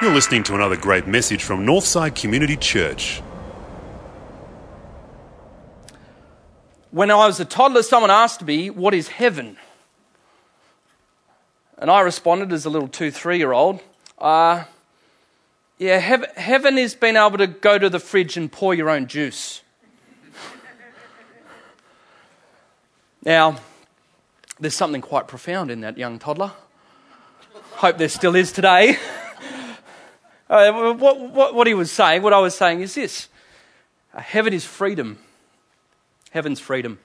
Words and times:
You're 0.00 0.12
listening 0.12 0.42
to 0.44 0.54
another 0.54 0.76
great 0.76 1.06
message 1.06 1.44
from 1.44 1.64
Northside 1.64 2.20
Community 2.20 2.56
Church. 2.56 3.22
When 6.90 7.10
I 7.10 7.26
was 7.26 7.38
a 7.38 7.44
toddler, 7.44 7.82
someone 7.82 8.10
asked 8.10 8.42
me, 8.42 8.68
What 8.68 8.94
is 8.94 9.08
heaven? 9.08 9.56
And 11.78 11.90
I 11.90 12.00
responded 12.00 12.52
as 12.52 12.64
a 12.64 12.70
little 12.70 12.88
two, 12.88 13.10
three 13.10 13.38
year 13.38 13.52
old, 13.52 13.80
uh, 14.18 14.64
Yeah, 15.78 15.98
hev- 15.98 16.36
heaven 16.36 16.78
is 16.78 16.96
being 16.96 17.16
able 17.16 17.38
to 17.38 17.46
go 17.46 17.78
to 17.78 17.88
the 17.88 18.00
fridge 18.00 18.36
and 18.36 18.50
pour 18.50 18.74
your 18.74 18.90
own 18.90 19.06
juice. 19.06 19.62
now, 23.24 23.58
there's 24.62 24.74
something 24.74 25.00
quite 25.00 25.26
profound 25.26 25.72
in 25.72 25.80
that 25.80 25.98
young 25.98 26.20
toddler. 26.20 26.52
Hope 27.72 27.98
there 27.98 28.08
still 28.08 28.36
is 28.36 28.52
today. 28.52 28.96
uh, 30.50 30.94
what, 30.94 31.20
what, 31.20 31.54
what 31.54 31.66
he 31.66 31.74
was 31.74 31.90
saying, 31.90 32.22
what 32.22 32.32
I 32.32 32.38
was 32.38 32.54
saying 32.54 32.80
is 32.80 32.94
this 32.94 33.28
uh, 34.14 34.20
heaven 34.20 34.52
is 34.52 34.64
freedom. 34.64 35.18
Heaven's 36.30 36.60
freedom. 36.60 37.00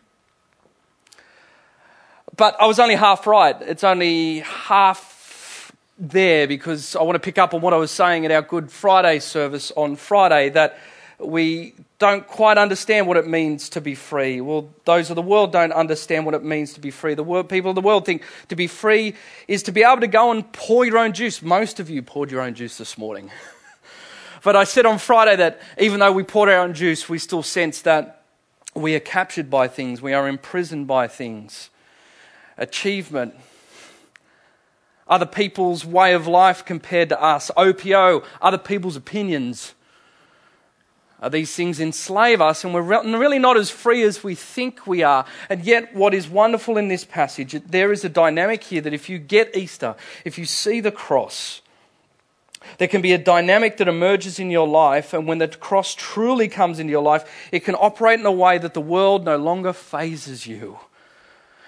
But 2.36 2.56
I 2.62 2.68
was 2.68 2.80
only 2.80 2.94
half 2.94 3.26
right. 3.26 3.56
It's 3.62 3.84
only 3.84 4.42
half 4.42 5.72
there 5.98 6.48
because 6.48 6.96
I 6.96 7.02
want 7.02 7.16
to 7.16 7.20
pick 7.20 7.40
up 7.40 7.56
on 7.56 7.62
what 7.62 7.74
I 7.74 7.78
was 7.78 7.90
saying 7.90 8.24
at 8.24 8.32
our 8.32 8.44
Good 8.44 8.72
Friday 8.72 9.18
service 9.18 9.72
on 9.76 9.96
Friday 9.96 10.50
that 10.50 10.78
we 11.20 11.74
don't 11.98 12.28
quite 12.28 12.60
understand 12.60 13.08
what 13.08 13.18
it 13.18 13.28
means 13.28 13.70
to 13.70 13.82
be 13.82 13.96
free. 13.96 14.40
Well, 14.40 14.70
those 14.86 15.10
of 15.10 15.16
the 15.16 15.22
world 15.22 15.52
don't 15.52 15.72
understand 15.72 16.26
what 16.26 16.36
it 16.36 16.44
means 16.44 16.74
to 16.74 16.80
be 16.80 16.92
free. 16.92 17.16
The 17.16 17.24
world, 17.24 17.50
people 17.50 17.72
of 17.72 17.76
the 17.76 17.82
world 17.82 18.06
think 18.06 18.22
to 18.50 18.56
be 18.56 18.68
free 18.68 19.16
is 19.48 19.64
to 19.64 19.72
be 19.72 19.84
able 19.84 20.02
to 20.02 20.08
go 20.08 20.30
and 20.30 20.52
pour 20.54 20.86
your 20.86 21.00
own 21.00 21.14
juice. 21.14 21.42
Most 21.42 21.80
of 21.80 21.90
you 21.90 22.04
poured 22.04 22.30
your 22.30 22.42
own 22.42 22.54
juice 22.54 22.78
this 22.78 23.00
morning. 23.00 23.32
but 24.44 24.56
I 24.56 24.64
said 24.64 24.86
on 24.86 25.00
Friday 25.00 25.36
that 25.38 25.60
even 25.80 26.00
though 26.00 26.12
we 26.12 26.22
poured 26.22 26.50
our 26.50 26.60
own 26.60 26.76
juice, 26.76 27.10
we 27.10 27.18
still 27.18 27.44
sense 27.44 27.82
that 27.82 28.24
we 28.76 28.94
are 28.94 29.00
captured 29.00 29.50
by 29.50 29.68
things, 29.68 30.04
we 30.04 30.14
are 30.14 30.28
imprisoned 30.28 30.86
by 30.86 31.08
things. 31.08 31.72
Achievement, 32.60 33.34
other 35.08 35.26
people's 35.26 35.84
way 35.84 36.14
of 36.14 36.28
life 36.28 36.64
compared 36.64 37.10
to 37.10 37.20
us, 37.20 37.50
OPO, 37.58 38.24
other 38.40 38.58
people's 38.60 38.96
opinions 38.96 39.74
these 41.32 41.56
things 41.56 41.80
enslave 41.80 42.42
us, 42.42 42.64
and 42.64 42.74
we're 42.74 42.82
really 42.82 43.40
not 43.40 43.58
as 43.58 43.72
free 43.72 44.04
as 44.04 44.24
we 44.24 44.36
think 44.36 44.86
we 44.86 45.02
are. 45.02 45.26
And 45.50 45.66
yet, 45.66 45.96
what 45.96 46.14
is 46.14 46.30
wonderful 46.30 46.78
in 46.78 46.90
this 46.90 47.06
passage, 47.06 47.60
there 47.66 47.92
is 47.92 48.06
a 48.06 48.10
dynamic 48.10 48.64
here 48.64 48.82
that 48.82 48.94
if 48.94 49.10
you 49.10 49.18
get 49.18 49.56
Easter, 49.56 49.96
if 50.26 50.38
you 50.38 50.46
see 50.46 50.80
the 50.80 50.92
cross, 50.92 51.62
there 52.78 52.88
can 52.88 53.02
be 53.02 53.14
a 53.14 53.18
dynamic 53.18 53.78
that 53.78 53.88
emerges 53.88 54.40
in 54.40 54.52
your 54.52 54.68
life, 54.68 55.14
and 55.14 55.28
when 55.28 55.38
the 55.38 55.48
cross 55.48 55.96
truly 55.96 56.48
comes 56.48 56.80
into 56.80 56.92
your 56.92 57.04
life, 57.04 57.50
it 57.52 57.62
can 57.62 57.76
operate 57.76 58.20
in 58.20 58.26
a 58.26 58.32
way 58.32 58.58
that 58.58 58.74
the 58.74 58.82
world 58.82 59.26
no 59.26 59.38
longer 59.38 59.74
phases 59.74 60.46
you. 60.46 60.78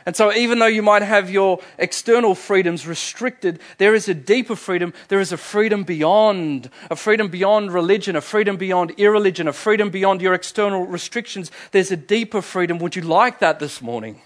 And 0.10 0.16
so, 0.16 0.34
even 0.34 0.58
though 0.58 0.66
you 0.66 0.82
might 0.82 1.04
have 1.04 1.30
your 1.30 1.60
external 1.78 2.34
freedoms 2.34 2.88
restricted, 2.88 3.60
there 3.78 3.94
is 3.94 4.10
a 4.10 4.16
deeper 4.16 4.56
freedom. 4.56 4.92
There 5.08 5.20
is 5.20 5.32
a 5.32 5.38
freedom 5.38 5.84
beyond, 5.84 6.72
a 6.90 6.96
freedom 6.96 7.28
beyond 7.28 7.72
religion, 7.72 8.16
a 8.16 8.22
freedom 8.22 8.58
beyond 8.58 8.96
irreligion, 8.98 9.48
a 9.48 9.54
freedom 9.54 9.92
beyond 9.92 10.24
your 10.24 10.34
external 10.34 10.84
restrictions. 10.84 11.52
There's 11.74 11.92
a 11.92 11.96
deeper 11.96 12.42
freedom. 12.42 12.80
Would 12.80 12.96
you 12.96 13.04
like 13.04 13.38
that 13.42 13.60
this 13.60 13.84
morning? 13.84 14.24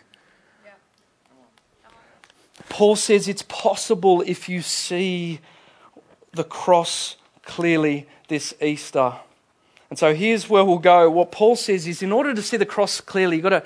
Paul 2.69 2.95
says 2.95 3.27
it's 3.27 3.43
possible 3.49 4.23
if 4.25 4.47
you 4.47 4.61
see 4.61 5.41
the 6.31 6.45
cross 6.45 7.17
clearly 7.43 8.07
this 8.29 8.53
Easter. 8.61 9.15
And 9.89 9.99
so 9.99 10.15
here's 10.15 10.49
where 10.49 10.63
we'll 10.63 10.77
go. 10.77 11.09
What 11.09 11.33
Paul 11.33 11.57
says 11.57 11.87
is 11.87 12.01
in 12.01 12.13
order 12.13 12.33
to 12.33 12.41
see 12.41 12.55
the 12.55 12.65
cross 12.65 13.01
clearly, 13.01 13.35
you've 13.35 13.43
got 13.43 13.49
to 13.49 13.63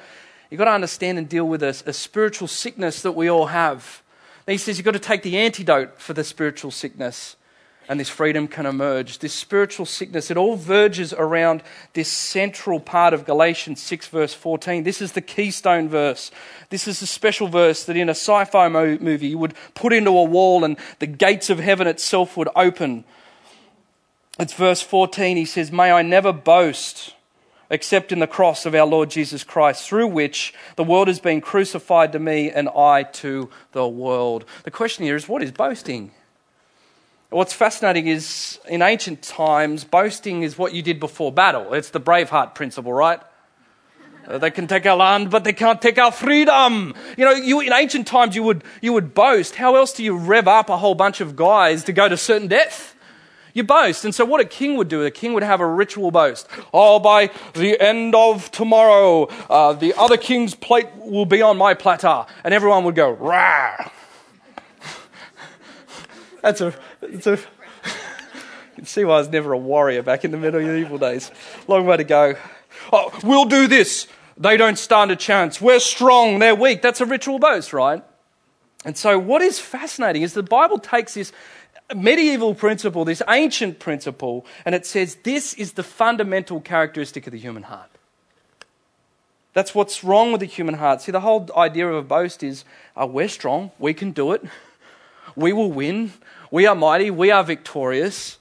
You've 0.50 0.60
got 0.60 0.66
to 0.66 0.72
understand 0.72 1.18
and 1.18 1.28
deal 1.28 1.48
with 1.48 1.62
a, 1.62 1.70
a 1.86 1.94
spiritual 1.94 2.48
sickness 2.48 3.02
that 3.02 3.14
we 3.14 3.30
all 3.30 3.48
have. 3.48 4.02
And 4.46 4.54
he 4.54 4.58
says 4.58 4.78
you've 4.78 4.86
got 4.86 4.92
to 4.92 5.00
take 5.00 5.24
the 5.24 5.38
antidote 5.38 6.00
for 6.00 6.14
the 6.14 6.24
spiritual 6.24 6.72
sickness, 6.72 7.36
and 7.90 8.00
this 8.00 8.08
freedom 8.08 8.48
can 8.48 8.66
emerge. 8.66 9.20
This 9.20 9.34
spiritual 9.34 9.86
sickness, 9.86 10.32
it 10.32 10.38
all 10.38 10.56
verges 10.56 11.12
around 11.14 11.64
this 11.94 12.08
central 12.08 12.80
part 12.80 13.14
of 13.14 13.26
Galatians 13.26 13.82
6, 13.82 14.08
verse 14.08 14.34
14. 14.34 14.84
This 14.84 15.02
is 15.02 15.12
the 15.12 15.22
keystone 15.22 15.90
verse. 15.90 16.32
This 16.70 16.88
is 16.88 17.02
a 17.02 17.08
special 17.08 17.50
verse 17.50 17.84
that 17.84 17.98
in 17.98 18.08
a 18.08 18.12
sci 18.12 18.46
fi 18.46 18.70
movie 18.70 19.28
you 19.28 19.38
would 19.38 19.54
put 19.74 19.92
into 19.92 20.12
a 20.12 20.24
wall 20.24 20.64
and 20.64 20.78
the 21.00 21.08
gates 21.08 21.50
of 21.50 21.60
heaven 21.60 21.88
itself 21.88 22.38
would 22.38 22.50
open. 22.56 23.04
It's 24.40 24.54
verse 24.54 24.82
14. 24.82 25.36
He 25.36 25.46
says, 25.46 25.72
May 25.72 25.92
I 25.92 26.04
never 26.04 26.32
boast 26.32 27.14
except 27.70 28.12
in 28.12 28.20
the 28.20 28.28
cross 28.28 28.66
of 28.66 28.74
our 28.74 28.86
Lord 28.86 29.10
Jesus 29.10 29.44
Christ, 29.44 29.88
through 29.88 30.08
which 30.08 30.54
the 30.76 30.84
world 30.84 31.08
has 31.08 31.20
been 31.20 31.42
crucified 31.42 32.12
to 32.14 32.20
me 32.20 32.50
and 32.50 32.70
I 32.70 33.04
to 33.04 33.50
the 33.72 33.88
world. 33.88 34.46
The 34.64 34.72
question 34.72 35.06
here 35.06 35.16
is 35.16 35.28
what 35.28 35.44
is 35.44 35.52
boasting? 35.52 36.12
What's 37.30 37.52
fascinating 37.52 38.08
is 38.08 38.58
in 38.70 38.82
ancient 38.82 39.22
times, 39.22 39.84
boasting 39.84 40.44
is 40.44 40.58
what 40.58 40.74
you 40.74 40.82
did 40.82 41.00
before 41.00 41.32
battle. 41.32 41.74
It's 41.74 41.90
the 41.90 42.00
Braveheart 42.00 42.56
principle, 42.56 42.94
right? 42.94 43.20
Uh, 44.26 44.38
they 44.38 44.52
can 44.52 44.68
take 44.68 44.86
our 44.86 44.96
land, 44.96 45.30
but 45.30 45.44
they 45.44 45.54
can't 45.54 45.82
take 45.82 45.98
our 45.98 46.12
freedom. 46.12 46.94
You 47.18 47.26
know, 47.26 47.32
you, 47.32 47.62
in 47.62 47.74
ancient 47.74 48.08
times, 48.08 48.36
you 48.36 48.44
would, 48.44 48.64
you 48.82 48.94
would 48.94 49.14
boast. 49.14 49.56
How 49.56 49.76
else 49.76 49.94
do 49.94 50.04
you 50.04 50.18
rev 50.18 50.48
up 50.48 50.70
a 50.70 50.78
whole 50.78 50.96
bunch 50.96 51.22
of 51.22 51.36
guys 51.36 51.84
to 51.86 51.94
go 51.94 52.08
to 52.08 52.18
certain 52.18 52.48
death? 52.48 52.96
You 53.58 53.64
boast. 53.64 54.06
And 54.06 54.14
so, 54.14 54.24
what 54.24 54.40
a 54.40 54.46
king 54.46 54.78
would 54.78 54.88
do, 54.88 55.04
a 55.04 55.12
king 55.12 55.34
would 55.34 55.44
have 55.44 55.60
a 55.60 55.68
ritual 55.68 56.12
boast. 56.12 56.48
Oh, 56.74 57.00
by 57.00 57.32
the 57.54 57.80
end 57.80 58.16
of 58.16 58.52
tomorrow, 58.52 59.26
uh, 59.50 59.74
the 59.74 59.94
other 59.96 60.18
king's 60.18 60.56
plate 60.56 60.88
will 60.98 61.26
be 61.26 61.42
on 61.42 61.58
my 61.58 61.74
platter. 61.74 62.26
And 62.44 62.54
everyone 62.54 62.84
would 62.86 62.96
go, 62.96 63.12
rah. 63.12 63.76
That's 66.42 66.62
a, 66.62 66.74
that's 67.02 67.28
a, 67.28 67.32
you 67.36 67.40
can 68.76 68.86
see 68.86 69.04
why 69.04 69.16
I 69.16 69.18
was 69.18 69.28
never 69.28 69.52
a 69.52 69.58
warrior 69.58 70.04
back 70.04 70.24
in 70.24 70.32
the 70.32 70.38
medieval 70.38 70.98
days. 70.98 71.32
Long 71.68 71.86
way 71.86 71.98
to 71.98 72.04
go. 72.06 72.36
Oh, 72.94 73.12
we'll 73.24 73.46
do 73.46 73.68
this. 73.68 74.08
They 74.38 74.56
don't 74.56 74.78
stand 74.78 75.12
a 75.12 75.16
chance. 75.16 75.60
We're 75.60 75.80
strong, 75.80 76.40
they're 76.40 76.56
weak. 76.56 76.82
That's 76.82 77.02
a 77.02 77.06
ritual 77.06 77.40
boast, 77.40 77.74
right? 77.74 78.04
And 78.86 78.96
so, 78.96 79.18
what 79.18 79.42
is 79.42 79.60
fascinating 79.60 80.22
is 80.22 80.34
the 80.34 80.44
Bible 80.44 80.80
takes 80.80 81.16
this 81.16 81.34
medieval 81.96 82.54
principle, 82.54 83.06
this 83.06 83.22
ancient 83.30 83.80
principle, 83.80 84.46
and 84.66 84.76
it 84.76 84.86
says 84.86 85.16
this 85.24 85.54
is 85.54 85.74
the 85.74 85.84
fundamental 85.84 86.60
characteristic 86.60 87.28
of 87.28 87.32
the 87.32 87.40
human 87.40 87.64
heart. 87.64 87.90
That's 89.54 89.74
what's 89.74 90.04
wrong 90.04 90.32
with 90.32 90.42
the 90.42 90.48
human 90.48 90.76
heart. 90.76 91.02
See, 91.02 91.12
the 91.12 91.22
whole 91.22 91.50
idea 91.56 91.88
of 91.88 91.96
a 91.96 92.02
boast 92.04 92.44
is 92.44 92.64
uh, 92.96 93.08
we're 93.08 93.30
strong, 93.30 93.72
we 93.80 93.94
can 93.94 94.12
do 94.12 94.34
it, 94.34 94.44
we 95.36 95.54
will 95.54 95.72
win, 95.72 96.14
we 96.52 96.66
are 96.66 96.76
mighty, 96.76 97.10
we 97.10 97.32
are 97.32 97.44
victorious. 97.44 98.38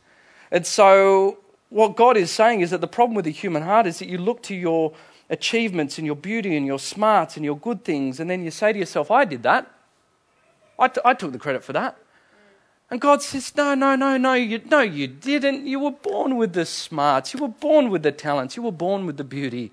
And 0.50 0.66
so, 0.66 1.38
what 1.70 1.96
God 1.96 2.16
is 2.16 2.30
saying 2.30 2.60
is 2.60 2.70
that 2.70 2.80
the 2.80 2.86
problem 2.86 3.14
with 3.14 3.24
the 3.24 3.30
human 3.30 3.62
heart 3.62 3.86
is 3.86 3.98
that 3.98 4.08
you 4.08 4.18
look 4.18 4.42
to 4.44 4.54
your 4.54 4.92
achievements 5.30 5.98
and 5.98 6.06
your 6.06 6.16
beauty 6.16 6.56
and 6.56 6.66
your 6.66 6.78
smarts 6.78 7.36
and 7.36 7.44
your 7.44 7.56
good 7.56 7.84
things, 7.84 8.20
and 8.20 8.28
then 8.28 8.44
you 8.44 8.50
say 8.50 8.72
to 8.72 8.78
yourself, 8.78 9.10
I 9.10 9.24
did 9.24 9.42
that. 9.42 9.70
I, 10.78 10.88
t- 10.88 11.00
I 11.04 11.14
took 11.14 11.32
the 11.32 11.38
credit 11.38 11.64
for 11.64 11.72
that. 11.72 11.96
And 12.90 13.00
God 13.00 13.22
says, 13.22 13.54
No, 13.56 13.74
no, 13.74 13.96
no, 13.96 14.16
no, 14.16 14.34
you, 14.34 14.60
no, 14.70 14.80
you 14.80 15.06
didn't. 15.06 15.66
You 15.66 15.80
were 15.80 15.90
born 15.90 16.36
with 16.36 16.52
the 16.52 16.64
smarts. 16.64 17.34
You 17.34 17.40
were 17.40 17.48
born 17.48 17.90
with 17.90 18.02
the 18.02 18.12
talents. 18.12 18.56
You 18.56 18.62
were 18.62 18.72
born 18.72 19.06
with 19.06 19.16
the 19.16 19.24
beauty. 19.24 19.72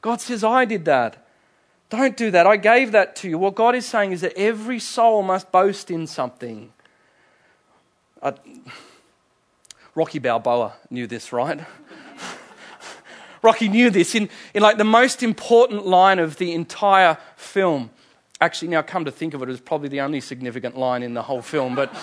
God 0.00 0.20
says, 0.20 0.42
I 0.42 0.64
did 0.64 0.84
that. 0.86 1.26
Don't 1.90 2.16
do 2.16 2.30
that. 2.30 2.46
I 2.46 2.56
gave 2.56 2.92
that 2.92 3.14
to 3.16 3.28
you. 3.28 3.38
What 3.38 3.54
God 3.54 3.74
is 3.74 3.86
saying 3.86 4.12
is 4.12 4.22
that 4.22 4.32
every 4.36 4.78
soul 4.78 5.22
must 5.22 5.52
boast 5.52 5.90
in 5.90 6.06
something. 6.06 6.72
Uh, 8.20 8.32
Rocky 9.94 10.18
Balboa 10.18 10.74
knew 10.90 11.06
this, 11.06 11.32
right? 11.32 11.60
Rocky 13.42 13.68
knew 13.68 13.90
this 13.90 14.14
in, 14.14 14.28
in 14.52 14.62
like 14.62 14.78
the 14.78 14.84
most 14.84 15.22
important 15.22 15.86
line 15.86 16.18
of 16.18 16.36
the 16.36 16.52
entire 16.52 17.18
film. 17.36 17.90
Actually, 18.40 18.68
now 18.68 18.82
come 18.82 19.04
to 19.04 19.10
think 19.12 19.32
of 19.32 19.42
it, 19.42 19.48
it 19.48 19.52
was 19.52 19.60
probably 19.60 19.88
the 19.88 20.00
only 20.00 20.20
significant 20.20 20.76
line 20.76 21.02
in 21.02 21.14
the 21.14 21.22
whole 21.22 21.40
film, 21.40 21.74
but 21.74 21.94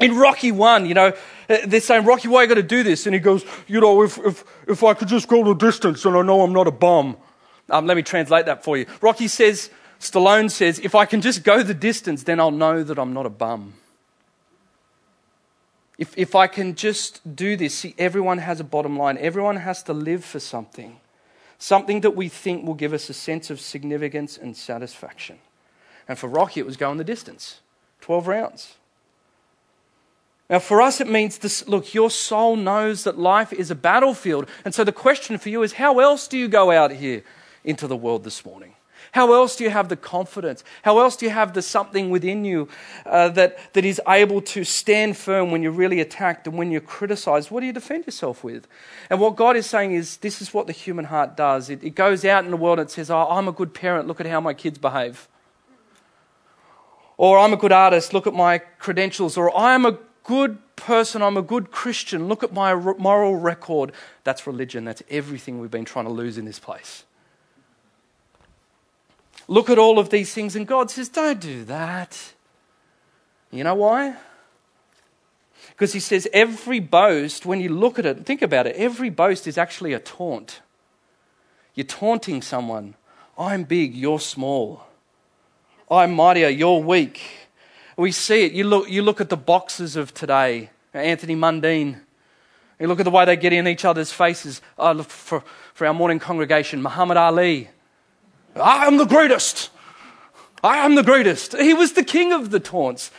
in 0.00 0.16
Rocky 0.16 0.52
1, 0.52 0.86
you 0.86 0.94
know, 0.94 1.12
they're 1.48 1.80
saying, 1.80 2.04
Rocky, 2.04 2.28
why 2.28 2.42
you 2.42 2.48
got 2.48 2.54
to 2.54 2.62
do 2.62 2.82
this? 2.82 3.06
And 3.06 3.14
he 3.14 3.20
goes, 3.20 3.44
you 3.66 3.80
know, 3.80 4.02
if, 4.02 4.18
if, 4.18 4.44
if 4.66 4.84
I 4.84 4.94
could 4.94 5.08
just 5.08 5.28
go 5.28 5.42
the 5.42 5.54
distance 5.54 6.04
and 6.04 6.16
I 6.16 6.22
know 6.22 6.42
I'm 6.42 6.52
not 6.52 6.66
a 6.66 6.72
bum. 6.72 7.16
Um, 7.70 7.86
let 7.86 7.96
me 7.96 8.02
translate 8.02 8.46
that 8.46 8.64
for 8.64 8.76
you. 8.76 8.86
Rocky 9.00 9.28
says, 9.28 9.70
Stallone 10.00 10.50
says, 10.50 10.78
if 10.78 10.94
I 10.94 11.04
can 11.04 11.20
just 11.20 11.42
go 11.42 11.62
the 11.62 11.74
distance, 11.74 12.22
then 12.22 12.38
I'll 12.38 12.50
know 12.50 12.82
that 12.82 12.98
I'm 12.98 13.12
not 13.12 13.26
a 13.26 13.30
bum. 13.30 13.74
If, 15.98 16.16
if 16.16 16.36
I 16.36 16.46
can 16.46 16.76
just 16.76 17.34
do 17.34 17.56
this, 17.56 17.74
see, 17.74 17.94
everyone 17.98 18.38
has 18.38 18.60
a 18.60 18.64
bottom 18.64 18.96
line. 18.96 19.18
Everyone 19.18 19.56
has 19.56 19.82
to 19.84 19.92
live 19.92 20.24
for 20.24 20.38
something, 20.38 21.00
something 21.58 22.02
that 22.02 22.12
we 22.12 22.28
think 22.28 22.64
will 22.64 22.74
give 22.74 22.92
us 22.92 23.10
a 23.10 23.14
sense 23.14 23.50
of 23.50 23.60
significance 23.60 24.38
and 24.38 24.56
satisfaction. 24.56 25.38
And 26.06 26.16
for 26.16 26.28
Rocky, 26.28 26.60
it 26.60 26.66
was 26.66 26.76
going 26.76 26.98
the 26.98 27.04
distance 27.04 27.60
12 28.00 28.28
rounds. 28.28 28.74
Now, 30.50 30.58
for 30.58 30.80
us, 30.80 31.00
it 31.00 31.08
means 31.08 31.38
this 31.38 31.68
look, 31.68 31.92
your 31.92 32.10
soul 32.10 32.56
knows 32.56 33.04
that 33.04 33.18
life 33.18 33.52
is 33.52 33.70
a 33.70 33.74
battlefield. 33.74 34.48
And 34.64 34.74
so 34.74 34.82
the 34.82 34.92
question 34.92 35.36
for 35.38 35.50
you 35.50 35.62
is 35.62 35.74
how 35.74 35.98
else 35.98 36.26
do 36.26 36.38
you 36.38 36.48
go 36.48 36.70
out 36.70 36.92
here 36.92 37.22
into 37.64 37.86
the 37.86 37.96
world 37.96 38.24
this 38.24 38.44
morning? 38.44 38.74
How 39.12 39.32
else 39.32 39.56
do 39.56 39.64
you 39.64 39.70
have 39.70 39.88
the 39.88 39.96
confidence? 39.96 40.64
How 40.82 40.98
else 40.98 41.16
do 41.16 41.24
you 41.24 41.32
have 41.32 41.54
the 41.54 41.62
something 41.62 42.10
within 42.10 42.44
you 42.44 42.68
uh, 43.06 43.30
that, 43.30 43.72
that 43.72 43.84
is 43.84 44.00
able 44.06 44.42
to 44.42 44.64
stand 44.64 45.16
firm 45.16 45.50
when 45.50 45.62
you're 45.62 45.72
really 45.72 46.00
attacked 46.00 46.46
and 46.46 46.56
when 46.56 46.70
you're 46.70 46.80
criticized? 46.80 47.50
What 47.50 47.60
do 47.60 47.66
you 47.66 47.72
defend 47.72 48.06
yourself 48.06 48.44
with? 48.44 48.66
And 49.08 49.20
what 49.20 49.36
God 49.36 49.56
is 49.56 49.66
saying 49.66 49.92
is 49.92 50.18
this 50.18 50.42
is 50.42 50.52
what 50.52 50.66
the 50.66 50.72
human 50.72 51.06
heart 51.06 51.36
does. 51.36 51.70
It, 51.70 51.82
it 51.82 51.94
goes 51.94 52.24
out 52.24 52.44
in 52.44 52.50
the 52.50 52.56
world 52.56 52.78
and 52.78 52.90
says, 52.90 53.10
Oh, 53.10 53.26
I'm 53.30 53.48
a 53.48 53.52
good 53.52 53.72
parent. 53.72 54.08
Look 54.08 54.20
at 54.20 54.26
how 54.26 54.40
my 54.40 54.54
kids 54.54 54.78
behave. 54.78 55.28
Or 57.16 57.38
I'm 57.38 57.52
a 57.52 57.56
good 57.56 57.72
artist. 57.72 58.12
Look 58.12 58.26
at 58.26 58.34
my 58.34 58.58
credentials. 58.58 59.36
Or 59.36 59.56
I 59.56 59.74
am 59.74 59.86
a 59.86 59.98
good 60.28 60.58
person. 60.76 61.22
I'm 61.22 61.36
a 61.36 61.42
good 61.42 61.70
Christian. 61.70 62.28
Look 62.28 62.44
at 62.44 62.52
my 62.52 62.74
moral 62.74 63.36
record. 63.36 63.92
That's 64.24 64.46
religion. 64.46 64.84
That's 64.84 65.02
everything 65.10 65.58
we've 65.58 65.70
been 65.70 65.84
trying 65.84 66.04
to 66.04 66.12
lose 66.12 66.38
in 66.38 66.44
this 66.44 66.58
place 66.58 67.04
look 69.48 69.70
at 69.70 69.78
all 69.78 69.98
of 69.98 70.10
these 70.10 70.32
things, 70.32 70.54
and 70.54 70.66
God 70.66 70.90
says, 70.90 71.08
Don't 71.08 71.40
do 71.40 71.64
that. 71.64 72.34
You 73.50 73.64
know 73.64 73.74
why? 73.74 74.14
Because 75.70 75.92
He 75.92 76.00
says 76.00 76.28
every 76.32 76.78
boast, 76.78 77.46
when 77.46 77.60
you 77.60 77.70
look 77.70 77.98
at 77.98 78.06
it, 78.06 78.24
think 78.24 78.42
about 78.42 78.66
it, 78.66 78.76
every 78.76 79.10
boast 79.10 79.46
is 79.46 79.58
actually 79.58 79.94
a 79.94 79.98
taunt. 79.98 80.60
You're 81.74 81.86
taunting 81.86 82.42
someone. 82.42 82.94
I'm 83.36 83.64
big, 83.64 83.94
you're 83.94 84.20
small. 84.20 84.84
I'm 85.90 86.14
mightier, 86.14 86.48
you're 86.48 86.80
weak. 86.80 87.47
We 87.98 88.12
see 88.12 88.44
it. 88.44 88.52
You 88.52 88.62
look, 88.62 88.88
you 88.88 89.02
look 89.02 89.20
at 89.20 89.28
the 89.28 89.36
boxers 89.36 89.96
of 89.96 90.14
today, 90.14 90.70
Anthony 90.94 91.34
Mundine. 91.34 92.00
You 92.78 92.86
look 92.86 93.00
at 93.00 93.02
the 93.02 93.10
way 93.10 93.24
they 93.24 93.34
get 93.36 93.52
in 93.52 93.66
each 93.66 93.84
other's 93.84 94.12
faces. 94.12 94.62
Oh, 94.78 94.92
look 94.92 95.10
for, 95.10 95.42
for 95.74 95.84
our 95.84 95.92
morning 95.92 96.20
congregation, 96.20 96.80
Muhammad 96.80 97.16
Ali. 97.16 97.70
I 98.54 98.86
am 98.86 98.98
the 98.98 99.04
greatest. 99.04 99.70
I 100.62 100.84
am 100.84 100.94
the 100.94 101.02
greatest. 101.02 101.56
He 101.56 101.74
was 101.74 101.94
the 101.94 102.04
king 102.04 102.32
of 102.32 102.50
the 102.50 102.60
taunts. 102.60 103.10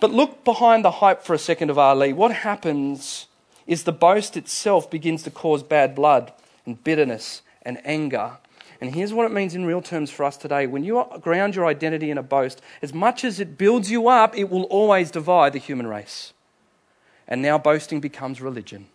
But 0.00 0.10
look 0.10 0.44
behind 0.44 0.84
the 0.84 0.90
hype 0.90 1.22
for 1.22 1.32
a 1.32 1.38
second 1.38 1.70
of 1.70 1.78
Ali. 1.78 2.12
What 2.12 2.30
happens 2.30 3.26
is 3.66 3.84
the 3.84 3.92
boast 3.92 4.36
itself 4.36 4.90
begins 4.90 5.22
to 5.22 5.30
cause 5.30 5.62
bad 5.62 5.94
blood 5.94 6.30
and 6.66 6.84
bitterness 6.84 7.40
and 7.62 7.80
anger. 7.86 8.32
And 8.80 8.94
here's 8.94 9.12
what 9.12 9.26
it 9.26 9.32
means 9.32 9.54
in 9.54 9.66
real 9.66 9.82
terms 9.82 10.10
for 10.10 10.24
us 10.24 10.36
today. 10.36 10.66
When 10.66 10.84
you 10.84 11.04
ground 11.20 11.54
your 11.54 11.66
identity 11.66 12.10
in 12.10 12.18
a 12.18 12.22
boast, 12.22 12.62
as 12.80 12.94
much 12.94 13.24
as 13.24 13.38
it 13.38 13.58
builds 13.58 13.90
you 13.90 14.08
up, 14.08 14.36
it 14.36 14.48
will 14.48 14.64
always 14.64 15.10
divide 15.10 15.52
the 15.52 15.58
human 15.58 15.86
race. 15.86 16.32
And 17.28 17.42
now 17.42 17.58
boasting 17.58 18.00
becomes 18.00 18.40
religion 18.40 18.86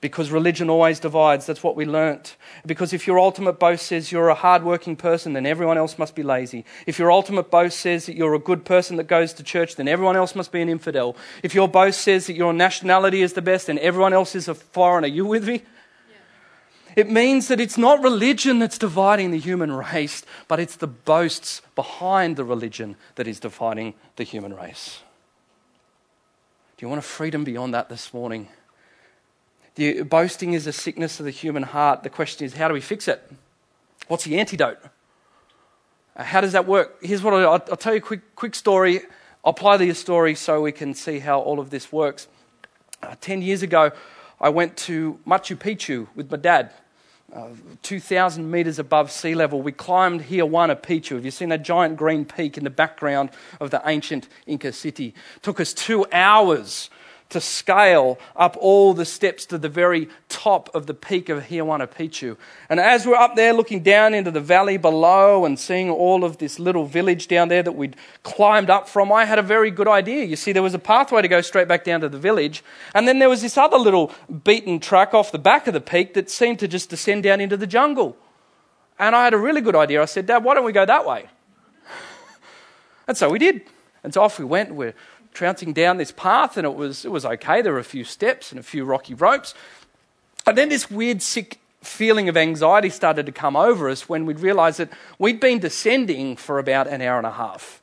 because 0.00 0.30
religion 0.30 0.68
always 0.68 1.00
divides. 1.00 1.46
That's 1.46 1.62
what 1.62 1.76
we 1.76 1.84
learnt. 1.84 2.36
Because 2.64 2.92
if 2.92 3.06
your 3.06 3.18
ultimate 3.18 3.54
boast 3.54 3.86
says 3.86 4.12
you're 4.12 4.28
a 4.28 4.34
hardworking 4.34 4.96
person, 4.96 5.32
then 5.32 5.46
everyone 5.46 5.78
else 5.78 5.98
must 5.98 6.14
be 6.14 6.22
lazy. 6.22 6.64
If 6.86 6.98
your 6.98 7.10
ultimate 7.10 7.50
boast 7.50 7.80
says 7.80 8.06
that 8.06 8.16
you're 8.16 8.34
a 8.34 8.38
good 8.38 8.64
person 8.64 8.96
that 8.96 9.04
goes 9.04 9.32
to 9.34 9.42
church, 9.42 9.76
then 9.76 9.88
everyone 9.88 10.16
else 10.16 10.34
must 10.34 10.52
be 10.52 10.60
an 10.60 10.68
infidel. 10.68 11.16
If 11.42 11.54
your 11.54 11.68
boast 11.68 12.00
says 12.00 12.26
that 12.26 12.36
your 12.36 12.52
nationality 12.52 13.22
is 13.22 13.32
the 13.32 13.42
best, 13.42 13.68
then 13.68 13.78
everyone 13.78 14.12
else 14.12 14.34
is 14.34 14.48
a 14.48 14.54
foreigner. 14.54 15.08
You 15.08 15.26
with 15.26 15.46
me? 15.46 15.62
It 16.96 17.10
means 17.10 17.48
that 17.48 17.60
it's 17.60 17.76
not 17.76 18.02
religion 18.02 18.58
that's 18.58 18.78
dividing 18.78 19.30
the 19.30 19.38
human 19.38 19.70
race, 19.70 20.24
but 20.48 20.58
it's 20.58 20.76
the 20.76 20.86
boasts 20.86 21.60
behind 21.74 22.36
the 22.36 22.44
religion 22.44 22.96
that 23.16 23.28
is 23.28 23.38
dividing 23.38 23.92
the 24.16 24.24
human 24.24 24.54
race. 24.54 25.00
Do 26.76 26.84
you 26.86 26.88
want 26.88 26.98
a 26.98 27.02
freedom 27.02 27.44
beyond 27.44 27.74
that 27.74 27.90
this 27.90 28.14
morning? 28.14 28.48
The, 29.74 30.02
boasting 30.02 30.54
is 30.54 30.66
a 30.66 30.72
sickness 30.72 31.20
of 31.20 31.26
the 31.26 31.30
human 31.30 31.64
heart. 31.64 32.02
The 32.02 32.08
question 32.08 32.46
is, 32.46 32.54
how 32.54 32.66
do 32.66 32.72
we 32.72 32.80
fix 32.80 33.08
it? 33.08 33.30
What's 34.08 34.24
the 34.24 34.38
antidote? 34.38 34.78
Uh, 36.16 36.24
how 36.24 36.40
does 36.40 36.52
that 36.52 36.66
work? 36.66 36.96
Here's 37.02 37.22
what 37.22 37.34
I'll, 37.34 37.50
I'll 37.50 37.76
tell 37.76 37.92
you 37.92 37.98
a 37.98 38.02
quick, 38.02 38.34
quick 38.34 38.54
story. 38.54 39.00
I'll 39.44 39.50
apply 39.50 39.76
the 39.76 39.92
story 39.92 40.34
so 40.34 40.62
we 40.62 40.72
can 40.72 40.94
see 40.94 41.18
how 41.18 41.40
all 41.40 41.60
of 41.60 41.68
this 41.68 41.92
works. 41.92 42.26
Uh, 43.02 43.16
Ten 43.20 43.42
years 43.42 43.62
ago, 43.62 43.90
I 44.40 44.48
went 44.48 44.78
to 44.78 45.18
Machu 45.26 45.56
Picchu 45.56 46.08
with 46.14 46.30
my 46.30 46.38
dad. 46.38 46.72
Uh, 47.36 47.48
2,000 47.82 48.50
meters 48.50 48.78
above 48.78 49.10
sea 49.10 49.34
level. 49.34 49.60
We 49.60 49.70
climbed 49.70 50.22
Huayna 50.22 50.80
Picchu. 50.80 51.16
Have 51.16 51.24
you 51.26 51.30
seen 51.30 51.50
that 51.50 51.62
giant 51.62 51.98
green 51.98 52.24
peak 52.24 52.56
in 52.56 52.64
the 52.64 52.70
background 52.70 53.28
of 53.60 53.70
the 53.70 53.82
ancient 53.84 54.26
Inca 54.46 54.72
city? 54.72 55.08
It 55.36 55.42
took 55.42 55.60
us 55.60 55.74
two 55.74 56.06
hours 56.12 56.88
to 57.28 57.40
scale 57.40 58.18
up 58.36 58.56
all 58.60 58.94
the 58.94 59.04
steps 59.04 59.46
to 59.46 59.58
the 59.58 59.68
very 59.68 60.08
top 60.28 60.72
of 60.74 60.86
the 60.86 60.94
peak 60.94 61.28
of 61.28 61.44
Huayna 61.44 61.88
Picchu. 61.88 62.36
And 62.68 62.78
as 62.78 63.04
we're 63.04 63.16
up 63.16 63.34
there 63.34 63.52
looking 63.52 63.82
down 63.82 64.14
into 64.14 64.30
the 64.30 64.40
valley 64.40 64.76
below 64.76 65.44
and 65.44 65.58
seeing 65.58 65.90
all 65.90 66.24
of 66.24 66.38
this 66.38 66.58
little 66.58 66.84
village 66.84 67.26
down 67.26 67.48
there 67.48 67.62
that 67.62 67.72
we'd 67.72 67.96
climbed 68.22 68.70
up 68.70 68.88
from, 68.88 69.10
I 69.10 69.24
had 69.24 69.38
a 69.38 69.42
very 69.42 69.72
good 69.72 69.88
idea. 69.88 70.24
You 70.24 70.36
see, 70.36 70.52
there 70.52 70.62
was 70.62 70.74
a 70.74 70.78
pathway 70.78 71.22
to 71.22 71.28
go 71.28 71.40
straight 71.40 71.66
back 71.66 71.82
down 71.82 72.00
to 72.02 72.08
the 72.08 72.18
village. 72.18 72.62
And 72.94 73.08
then 73.08 73.18
there 73.18 73.28
was 73.28 73.42
this 73.42 73.58
other 73.58 73.78
little 73.78 74.12
beaten 74.44 74.78
track 74.78 75.12
off 75.12 75.32
the 75.32 75.38
back 75.38 75.66
of 75.66 75.74
the 75.74 75.80
peak 75.80 76.14
that 76.14 76.30
seemed 76.30 76.60
to 76.60 76.68
just 76.68 76.90
descend 76.90 77.24
down 77.24 77.40
into 77.40 77.56
the 77.56 77.66
jungle. 77.66 78.16
And 78.98 79.16
I 79.16 79.24
had 79.24 79.34
a 79.34 79.38
really 79.38 79.60
good 79.60 79.76
idea. 79.76 80.00
I 80.00 80.06
said, 80.06 80.26
Dad, 80.26 80.44
why 80.44 80.54
don't 80.54 80.64
we 80.64 80.72
go 80.72 80.86
that 80.86 81.04
way? 81.04 81.26
and 83.08 83.16
so 83.16 83.28
we 83.28 83.38
did. 83.38 83.62
And 84.02 84.14
so 84.14 84.22
off 84.22 84.38
we 84.38 84.44
went. 84.44 84.72
We're 84.72 84.94
trouncing 85.36 85.72
down 85.72 85.98
this 85.98 86.10
path, 86.10 86.56
and 86.56 86.64
it 86.64 86.74
was, 86.74 87.04
it 87.04 87.12
was 87.12 87.24
okay. 87.24 87.62
There 87.62 87.74
were 87.74 87.78
a 87.78 87.84
few 87.84 88.04
steps 88.04 88.50
and 88.50 88.58
a 88.58 88.62
few 88.62 88.84
rocky 88.84 89.14
ropes. 89.14 89.54
And 90.46 90.56
then 90.58 90.68
this 90.68 90.90
weird, 90.90 91.22
sick 91.22 91.60
feeling 91.82 92.28
of 92.28 92.36
anxiety 92.36 92.90
started 92.90 93.26
to 93.26 93.32
come 93.32 93.54
over 93.54 93.88
us 93.88 94.08
when 94.08 94.26
we'd 94.26 94.40
realized 94.40 94.78
that 94.78 94.90
we'd 95.18 95.38
been 95.38 95.60
descending 95.60 96.36
for 96.36 96.58
about 96.58 96.88
an 96.88 97.00
hour 97.02 97.18
and 97.18 97.26
a 97.26 97.32
half. 97.32 97.80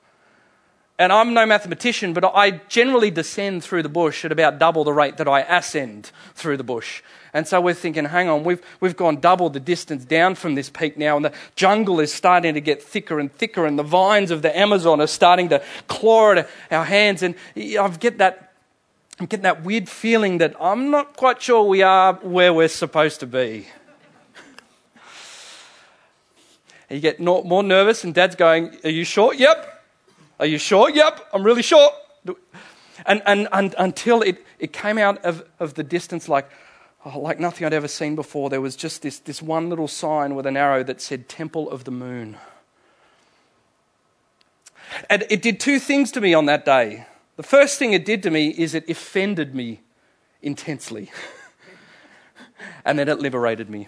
And 0.99 1.11
I'm 1.11 1.33
no 1.33 1.45
mathematician, 1.45 2.13
but 2.13 2.23
I 2.23 2.51
generally 2.69 3.09
descend 3.09 3.63
through 3.63 3.81
the 3.81 3.89
bush 3.89 4.23
at 4.23 4.31
about 4.31 4.59
double 4.59 4.83
the 4.83 4.93
rate 4.93 5.17
that 5.17 5.27
I 5.27 5.41
ascend 5.41 6.11
through 6.35 6.57
the 6.57 6.63
bush. 6.63 7.01
And 7.33 7.47
so 7.47 7.59
we're 7.59 7.73
thinking, 7.73 8.05
hang 8.05 8.29
on, 8.29 8.43
we've, 8.43 8.61
we've 8.79 8.95
gone 8.95 9.19
double 9.19 9.49
the 9.49 9.59
distance 9.59 10.05
down 10.05 10.35
from 10.35 10.53
this 10.53 10.69
peak 10.69 10.95
now, 10.95 11.15
and 11.15 11.25
the 11.25 11.33
jungle 11.55 11.99
is 11.99 12.13
starting 12.13 12.53
to 12.53 12.61
get 12.61 12.81
thicker 12.81 13.19
and 13.19 13.33
thicker, 13.33 13.65
and 13.65 13.77
the 13.77 13.83
vines 13.83 14.29
of 14.29 14.43
the 14.43 14.55
Amazon 14.55 15.01
are 15.01 15.07
starting 15.07 15.49
to 15.49 15.63
claw 15.87 16.33
at 16.33 16.47
our 16.69 16.85
hands. 16.85 17.23
And 17.23 17.33
I 17.57 17.87
get 17.99 18.19
that, 18.19 18.53
I'm 19.19 19.25
getting 19.25 19.43
that 19.43 19.63
weird 19.63 19.89
feeling 19.89 20.37
that 20.37 20.55
I'm 20.61 20.91
not 20.91 21.17
quite 21.17 21.41
sure 21.41 21.63
we 21.63 21.81
are 21.81 22.13
where 22.13 22.53
we're 22.53 22.67
supposed 22.67 23.19
to 23.21 23.25
be. 23.25 23.67
you 26.91 26.99
get 26.99 27.19
more 27.19 27.63
nervous, 27.63 28.03
and 28.03 28.13
dad's 28.13 28.35
going, 28.35 28.77
Are 28.83 28.91
you 28.91 29.05
sure? 29.05 29.33
Yep. 29.33 29.71
Are 30.39 30.45
you 30.45 30.57
sure? 30.57 30.89
Yep, 30.89 31.27
I'm 31.33 31.43
really 31.43 31.61
sure. 31.61 31.89
And, 33.05 33.21
and, 33.25 33.47
and 33.51 33.75
until 33.77 34.21
it, 34.21 34.45
it 34.59 34.71
came 34.71 34.97
out 34.97 35.23
of, 35.25 35.43
of 35.59 35.73
the 35.73 35.83
distance 35.83 36.29
like, 36.29 36.49
oh, 37.05 37.19
like 37.19 37.39
nothing 37.39 37.65
I'd 37.65 37.73
ever 37.73 37.87
seen 37.87 38.15
before, 38.15 38.49
there 38.49 38.61
was 38.61 38.75
just 38.75 39.01
this, 39.01 39.19
this 39.19 39.41
one 39.41 39.69
little 39.69 39.87
sign 39.87 40.35
with 40.35 40.45
an 40.45 40.55
arrow 40.55 40.83
that 40.83 41.01
said 41.01 41.27
Temple 41.27 41.69
of 41.69 41.83
the 41.83 41.91
Moon. 41.91 42.37
And 45.09 45.25
it 45.29 45.41
did 45.41 45.59
two 45.59 45.79
things 45.79 46.11
to 46.11 46.21
me 46.21 46.33
on 46.33 46.45
that 46.45 46.65
day. 46.65 47.07
The 47.35 47.43
first 47.43 47.79
thing 47.79 47.93
it 47.93 48.05
did 48.05 48.21
to 48.23 48.31
me 48.31 48.49
is 48.49 48.75
it 48.75 48.89
offended 48.89 49.55
me 49.55 49.81
intensely. 50.41 51.11
and 52.85 52.99
then 52.99 53.09
it 53.09 53.19
liberated 53.19 53.69
me. 53.69 53.87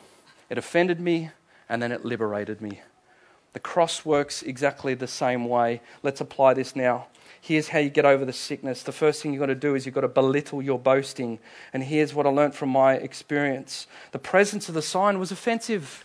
It 0.49 0.57
offended 0.57 0.99
me, 0.99 1.29
and 1.69 1.81
then 1.81 1.91
it 1.91 2.05
liberated 2.05 2.61
me. 2.61 2.81
The 3.55 3.61
cross 3.61 4.03
works 4.03 4.43
exactly 4.43 4.95
the 4.95 5.07
same 5.07 5.47
way. 5.47 5.79
Let's 6.03 6.19
apply 6.19 6.55
this 6.55 6.75
now. 6.75 7.07
Here's 7.39 7.69
how 7.69 7.79
you 7.79 7.89
get 7.89 8.03
over 8.03 8.25
the 8.25 8.33
sickness. 8.33 8.83
The 8.83 8.91
first 8.91 9.23
thing 9.23 9.31
you've 9.31 9.39
got 9.39 9.45
to 9.45 9.55
do 9.55 9.75
is 9.75 9.85
you've 9.85 9.95
got 9.95 10.01
to 10.01 10.09
belittle 10.09 10.61
your 10.61 10.77
boasting. 10.77 11.39
And 11.71 11.81
here's 11.81 12.13
what 12.13 12.25
I 12.25 12.29
learned 12.31 12.53
from 12.53 12.67
my 12.67 12.95
experience 12.95 13.87
the 14.11 14.19
presence 14.19 14.67
of 14.67 14.75
the 14.75 14.81
sign 14.81 15.19
was 15.19 15.31
offensive. 15.31 16.03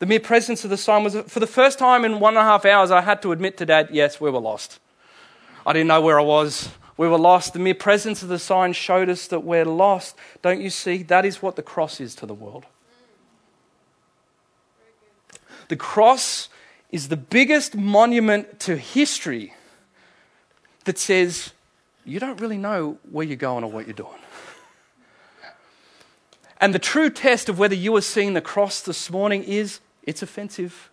The 0.00 0.04
mere 0.04 0.20
presence 0.20 0.64
of 0.64 0.70
the 0.70 0.76
sign 0.76 1.02
was, 1.02 1.16
for 1.16 1.40
the 1.40 1.46
first 1.46 1.78
time 1.78 2.04
in 2.04 2.20
one 2.20 2.36
and 2.36 2.42
a 2.42 2.44
half 2.44 2.66
hours, 2.66 2.90
I 2.90 3.00
had 3.00 3.22
to 3.22 3.32
admit 3.32 3.56
to 3.56 3.64
Dad, 3.64 3.88
yes, 3.90 4.20
we 4.20 4.28
were 4.28 4.38
lost. 4.38 4.80
I 5.64 5.72
didn't 5.72 5.88
know 5.88 6.02
where 6.02 6.20
I 6.20 6.24
was. 6.24 6.68
We 6.98 7.08
were 7.08 7.18
lost. 7.18 7.54
The 7.54 7.58
mere 7.58 7.74
presence 7.74 8.22
of 8.22 8.28
the 8.28 8.38
sign 8.38 8.74
showed 8.74 9.08
us 9.08 9.28
that 9.28 9.44
we're 9.44 9.64
lost. 9.64 10.14
Don't 10.42 10.60
you 10.60 10.68
see? 10.68 11.04
That 11.04 11.24
is 11.24 11.40
what 11.40 11.56
the 11.56 11.62
cross 11.62 12.02
is 12.02 12.14
to 12.16 12.26
the 12.26 12.34
world. 12.34 12.66
The 15.72 15.76
cross 15.76 16.50
is 16.90 17.08
the 17.08 17.16
biggest 17.16 17.74
monument 17.74 18.60
to 18.60 18.76
history 18.76 19.54
that 20.84 20.98
says 20.98 21.54
you 22.04 22.20
don't 22.20 22.38
really 22.42 22.58
know 22.58 22.98
where 23.10 23.24
you're 23.24 23.36
going 23.36 23.64
or 23.64 23.70
what 23.70 23.86
you're 23.86 23.94
doing. 23.94 24.20
And 26.60 26.74
the 26.74 26.78
true 26.78 27.08
test 27.08 27.48
of 27.48 27.58
whether 27.58 27.74
you 27.74 27.96
are 27.96 28.02
seeing 28.02 28.34
the 28.34 28.42
cross 28.42 28.82
this 28.82 29.10
morning 29.10 29.44
is 29.44 29.80
it's 30.02 30.20
offensive. 30.20 30.90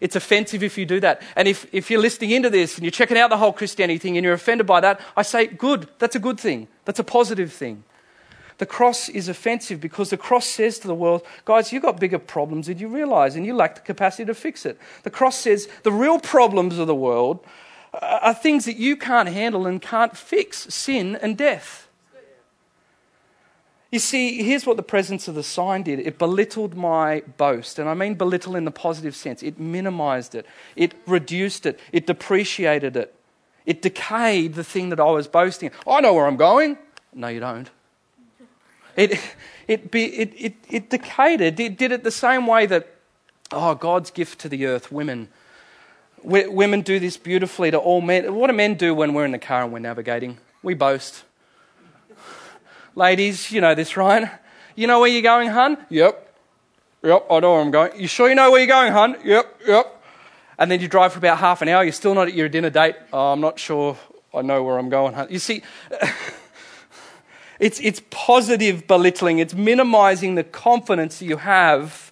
It's 0.00 0.16
offensive 0.16 0.64
if 0.64 0.76
you 0.76 0.84
do 0.84 0.98
that. 0.98 1.22
And 1.36 1.46
if, 1.46 1.72
if 1.72 1.88
you're 1.88 2.00
listening 2.00 2.32
into 2.32 2.50
this 2.50 2.74
and 2.74 2.82
you're 2.82 2.90
checking 2.90 3.16
out 3.16 3.30
the 3.30 3.36
whole 3.36 3.52
Christianity 3.52 3.98
thing 3.98 4.16
and 4.16 4.24
you're 4.24 4.34
offended 4.34 4.66
by 4.66 4.80
that, 4.80 5.00
I 5.16 5.22
say, 5.22 5.46
good. 5.46 5.88
That's 6.00 6.16
a 6.16 6.18
good 6.18 6.40
thing. 6.40 6.66
That's 6.84 6.98
a 6.98 7.04
positive 7.04 7.52
thing. 7.52 7.84
The 8.58 8.66
cross 8.66 9.08
is 9.08 9.28
offensive 9.28 9.80
because 9.80 10.10
the 10.10 10.16
cross 10.16 10.46
says 10.46 10.78
to 10.80 10.86
the 10.86 10.94
world, 10.94 11.22
guys, 11.44 11.72
you've 11.72 11.82
got 11.82 11.98
bigger 11.98 12.18
problems 12.18 12.66
than 12.66 12.78
you 12.78 12.88
realize 12.88 13.36
and 13.36 13.46
you 13.46 13.54
lack 13.54 13.74
the 13.74 13.80
capacity 13.80 14.24
to 14.26 14.34
fix 14.34 14.66
it. 14.66 14.78
The 15.02 15.10
cross 15.10 15.38
says 15.38 15.68
the 15.82 15.92
real 15.92 16.18
problems 16.18 16.78
of 16.78 16.86
the 16.86 16.94
world 16.94 17.44
are 17.92 18.34
things 18.34 18.64
that 18.64 18.76
you 18.76 18.96
can't 18.96 19.28
handle 19.28 19.66
and 19.66 19.80
can't 19.80 20.16
fix 20.16 20.72
sin 20.74 21.16
and 21.20 21.36
death. 21.36 21.88
You 23.90 23.98
see, 23.98 24.42
here's 24.42 24.64
what 24.64 24.78
the 24.78 24.82
presence 24.82 25.28
of 25.28 25.34
the 25.34 25.42
sign 25.42 25.82
did 25.82 25.98
it 26.00 26.18
belittled 26.18 26.74
my 26.74 27.20
boast. 27.36 27.78
And 27.78 27.88
I 27.88 27.94
mean 27.94 28.14
belittle 28.14 28.56
in 28.56 28.64
the 28.64 28.70
positive 28.70 29.14
sense. 29.14 29.42
It 29.42 29.60
minimized 29.60 30.34
it, 30.34 30.46
it 30.76 30.94
reduced 31.06 31.66
it, 31.66 31.78
it 31.92 32.06
depreciated 32.06 32.96
it, 32.96 33.14
it 33.66 33.82
decayed 33.82 34.54
the 34.54 34.64
thing 34.64 34.88
that 34.88 34.98
I 34.98 35.10
was 35.10 35.28
boasting. 35.28 35.70
I 35.86 36.00
know 36.00 36.14
where 36.14 36.26
I'm 36.26 36.38
going. 36.38 36.78
No, 37.12 37.28
you 37.28 37.40
don't. 37.40 37.70
It, 38.96 39.20
it, 39.68 39.90
be, 39.90 40.04
it, 40.04 40.32
it, 40.36 40.54
it 40.68 40.90
decayed 40.90 41.40
it. 41.40 41.56
Did 41.56 41.80
it 41.92 42.04
the 42.04 42.10
same 42.10 42.46
way 42.46 42.66
that, 42.66 42.88
oh, 43.50 43.74
God's 43.74 44.10
gift 44.10 44.40
to 44.40 44.48
the 44.48 44.66
earth, 44.66 44.92
women. 44.92 45.28
Women 46.22 46.82
do 46.82 47.00
this 47.00 47.16
beautifully 47.16 47.70
to 47.70 47.78
all 47.78 48.00
men. 48.00 48.34
What 48.34 48.46
do 48.48 48.52
men 48.52 48.74
do 48.74 48.94
when 48.94 49.12
we're 49.12 49.24
in 49.24 49.32
the 49.32 49.38
car 49.38 49.62
and 49.62 49.72
we're 49.72 49.80
navigating? 49.80 50.38
We 50.62 50.74
boast. 50.74 51.24
Ladies, 52.94 53.50
you 53.50 53.60
know 53.60 53.74
this, 53.74 53.96
right? 53.96 54.30
You 54.76 54.86
know 54.86 55.00
where 55.00 55.08
you're 55.08 55.22
going, 55.22 55.48
hun? 55.48 55.78
Yep. 55.88 56.28
Yep, 57.02 57.26
I 57.30 57.40
know 57.40 57.52
where 57.52 57.60
I'm 57.60 57.70
going. 57.70 58.00
You 58.00 58.06
sure 58.06 58.28
you 58.28 58.34
know 58.34 58.50
where 58.50 58.60
you're 58.60 58.68
going, 58.68 58.92
hun? 58.92 59.16
Yep, 59.24 59.62
yep. 59.66 60.02
And 60.58 60.70
then 60.70 60.80
you 60.80 60.86
drive 60.86 61.12
for 61.12 61.18
about 61.18 61.38
half 61.38 61.60
an 61.62 61.68
hour. 61.68 61.82
You're 61.82 61.92
still 61.92 62.14
not 62.14 62.28
at 62.28 62.34
your 62.34 62.48
dinner 62.48 62.70
date. 62.70 62.94
Oh, 63.12 63.32
I'm 63.32 63.40
not 63.40 63.58
sure 63.58 63.98
I 64.32 64.42
know 64.42 64.62
where 64.62 64.78
I'm 64.78 64.88
going, 64.88 65.14
hun. 65.14 65.26
You 65.28 65.40
see, 65.40 65.62
it's, 67.62 67.78
it's 67.78 68.02
positive 68.10 68.88
belittling, 68.88 69.38
it's 69.38 69.54
minimizing 69.54 70.34
the 70.34 70.42
confidence 70.42 71.22
you 71.22 71.36
have 71.36 72.10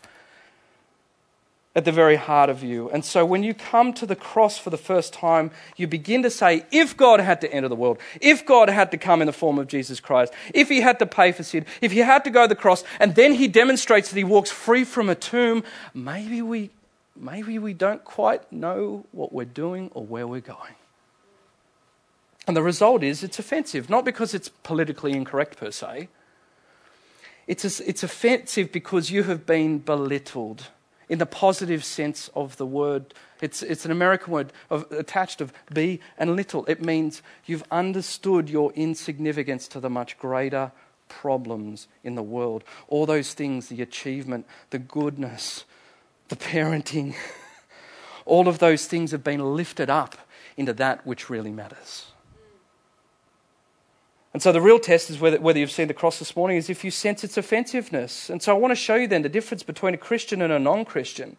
at 1.74 1.84
the 1.84 1.90
very 1.90 2.14
heart 2.14 2.48
of 2.48 2.62
you. 2.62 2.88
And 2.90 3.04
so 3.04 3.26
when 3.26 3.42
you 3.42 3.52
come 3.52 3.92
to 3.94 4.06
the 4.06 4.14
cross 4.14 4.58
for 4.58 4.70
the 4.70 4.76
first 4.76 5.12
time, 5.12 5.50
you 5.76 5.88
begin 5.88 6.22
to 6.22 6.30
say, 6.30 6.64
if 6.70 6.96
God 6.96 7.18
had 7.18 7.40
to 7.40 7.52
enter 7.52 7.66
the 7.66 7.74
world, 7.74 7.98
if 8.20 8.46
God 8.46 8.68
had 8.68 8.92
to 8.92 8.96
come 8.96 9.22
in 9.22 9.26
the 9.26 9.32
form 9.32 9.58
of 9.58 9.66
Jesus 9.66 9.98
Christ, 9.98 10.32
if 10.54 10.68
he 10.68 10.82
had 10.82 11.00
to 11.00 11.06
pay 11.06 11.32
for 11.32 11.42
sin, 11.42 11.66
if 11.80 11.90
he 11.90 11.98
had 11.98 12.22
to 12.24 12.30
go 12.30 12.42
to 12.42 12.48
the 12.48 12.54
cross, 12.54 12.84
and 13.00 13.16
then 13.16 13.34
he 13.34 13.48
demonstrates 13.48 14.08
that 14.08 14.16
he 14.16 14.22
walks 14.22 14.52
free 14.52 14.84
from 14.84 15.08
a 15.08 15.16
tomb, 15.16 15.64
maybe 15.94 16.42
we, 16.42 16.70
maybe 17.16 17.58
we 17.58 17.74
don't 17.74 18.04
quite 18.04 18.52
know 18.52 19.04
what 19.10 19.32
we're 19.32 19.44
doing 19.44 19.90
or 19.94 20.06
where 20.06 20.28
we're 20.28 20.40
going. 20.40 20.74
And 22.50 22.56
the 22.56 22.62
result 22.64 23.04
is 23.04 23.22
it's 23.22 23.38
offensive, 23.38 23.88
not 23.88 24.04
because 24.04 24.34
it's 24.34 24.48
politically 24.64 25.12
incorrect 25.12 25.56
per 25.56 25.70
se. 25.70 26.08
It's, 27.46 27.78
it's 27.78 28.02
offensive 28.02 28.72
because 28.72 29.08
you 29.08 29.22
have 29.22 29.46
been 29.46 29.78
belittled 29.78 30.66
in 31.08 31.20
the 31.20 31.26
positive 31.26 31.84
sense 31.84 32.28
of 32.34 32.56
the 32.56 32.66
word. 32.66 33.14
It's, 33.40 33.62
it's 33.62 33.84
an 33.84 33.92
American 33.92 34.32
word 34.32 34.52
of, 34.68 34.90
attached 34.90 35.40
of 35.40 35.52
be 35.72 36.00
and 36.18 36.34
little. 36.34 36.64
It 36.66 36.84
means 36.84 37.22
you've 37.46 37.62
understood 37.70 38.50
your 38.50 38.72
insignificance 38.72 39.68
to 39.68 39.78
the 39.78 39.88
much 39.88 40.18
greater 40.18 40.72
problems 41.08 41.86
in 42.02 42.16
the 42.16 42.22
world. 42.24 42.64
All 42.88 43.06
those 43.06 43.32
things, 43.32 43.68
the 43.68 43.80
achievement, 43.80 44.44
the 44.70 44.80
goodness, 44.80 45.66
the 46.26 46.34
parenting, 46.34 47.14
all 48.24 48.48
of 48.48 48.58
those 48.58 48.88
things 48.88 49.12
have 49.12 49.22
been 49.22 49.54
lifted 49.54 49.88
up 49.88 50.16
into 50.56 50.72
that 50.72 51.06
which 51.06 51.30
really 51.30 51.52
matters. 51.52 52.06
And 54.32 54.42
so 54.42 54.52
the 54.52 54.60
real 54.60 54.78
test 54.78 55.10
is 55.10 55.18
whether, 55.18 55.40
whether 55.40 55.58
you've 55.58 55.72
seen 55.72 55.88
the 55.88 55.94
cross 55.94 56.18
this 56.18 56.36
morning 56.36 56.56
is 56.56 56.70
if 56.70 56.84
you 56.84 56.90
sense 56.90 57.24
its 57.24 57.36
offensiveness. 57.36 58.30
And 58.30 58.40
so 58.40 58.54
I 58.54 58.58
want 58.58 58.70
to 58.70 58.76
show 58.76 58.94
you 58.94 59.08
then 59.08 59.22
the 59.22 59.28
difference 59.28 59.62
between 59.62 59.94
a 59.94 59.98
Christian 59.98 60.40
and 60.40 60.52
a 60.52 60.58
non 60.58 60.84
Christian 60.84 61.36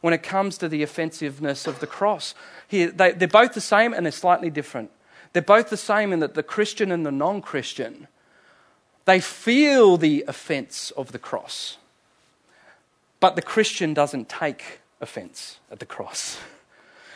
when 0.00 0.12
it 0.12 0.22
comes 0.24 0.58
to 0.58 0.68
the 0.68 0.82
offensiveness 0.82 1.66
of 1.66 1.78
the 1.78 1.86
cross. 1.86 2.34
Here, 2.66 2.90
they, 2.90 3.12
they're 3.12 3.28
both 3.28 3.54
the 3.54 3.60
same 3.60 3.94
and 3.94 4.04
they're 4.04 4.12
slightly 4.12 4.50
different. 4.50 4.90
They're 5.32 5.42
both 5.42 5.70
the 5.70 5.76
same 5.76 6.12
in 6.12 6.18
that 6.18 6.34
the 6.34 6.42
Christian 6.42 6.90
and 6.90 7.06
the 7.06 7.12
non 7.12 7.40
Christian, 7.40 8.08
they 9.04 9.20
feel 9.20 9.96
the 9.96 10.24
offense 10.26 10.90
of 10.96 11.12
the 11.12 11.18
cross. 11.18 11.78
But 13.20 13.36
the 13.36 13.42
Christian 13.42 13.94
doesn't 13.94 14.28
take 14.28 14.80
offense 15.00 15.60
at 15.70 15.78
the 15.78 15.86
cross. 15.86 16.38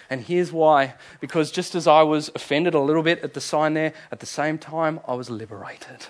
And 0.09 0.23
here's 0.23 0.53
why 0.53 0.95
because 1.21 1.51
just 1.51 1.75
as 1.75 1.87
I 1.87 2.03
was 2.03 2.31
offended 2.35 2.75
a 2.75 2.81
little 2.81 3.03
bit 3.03 3.21
at 3.21 3.35
the 3.35 3.41
sign 3.41 3.75
there, 3.75 3.93
at 4.13 4.21
the 4.21 4.27
same 4.27 4.59
time, 4.59 5.01
I 5.07 5.15
was 5.15 5.31
liberated. 5.31 6.07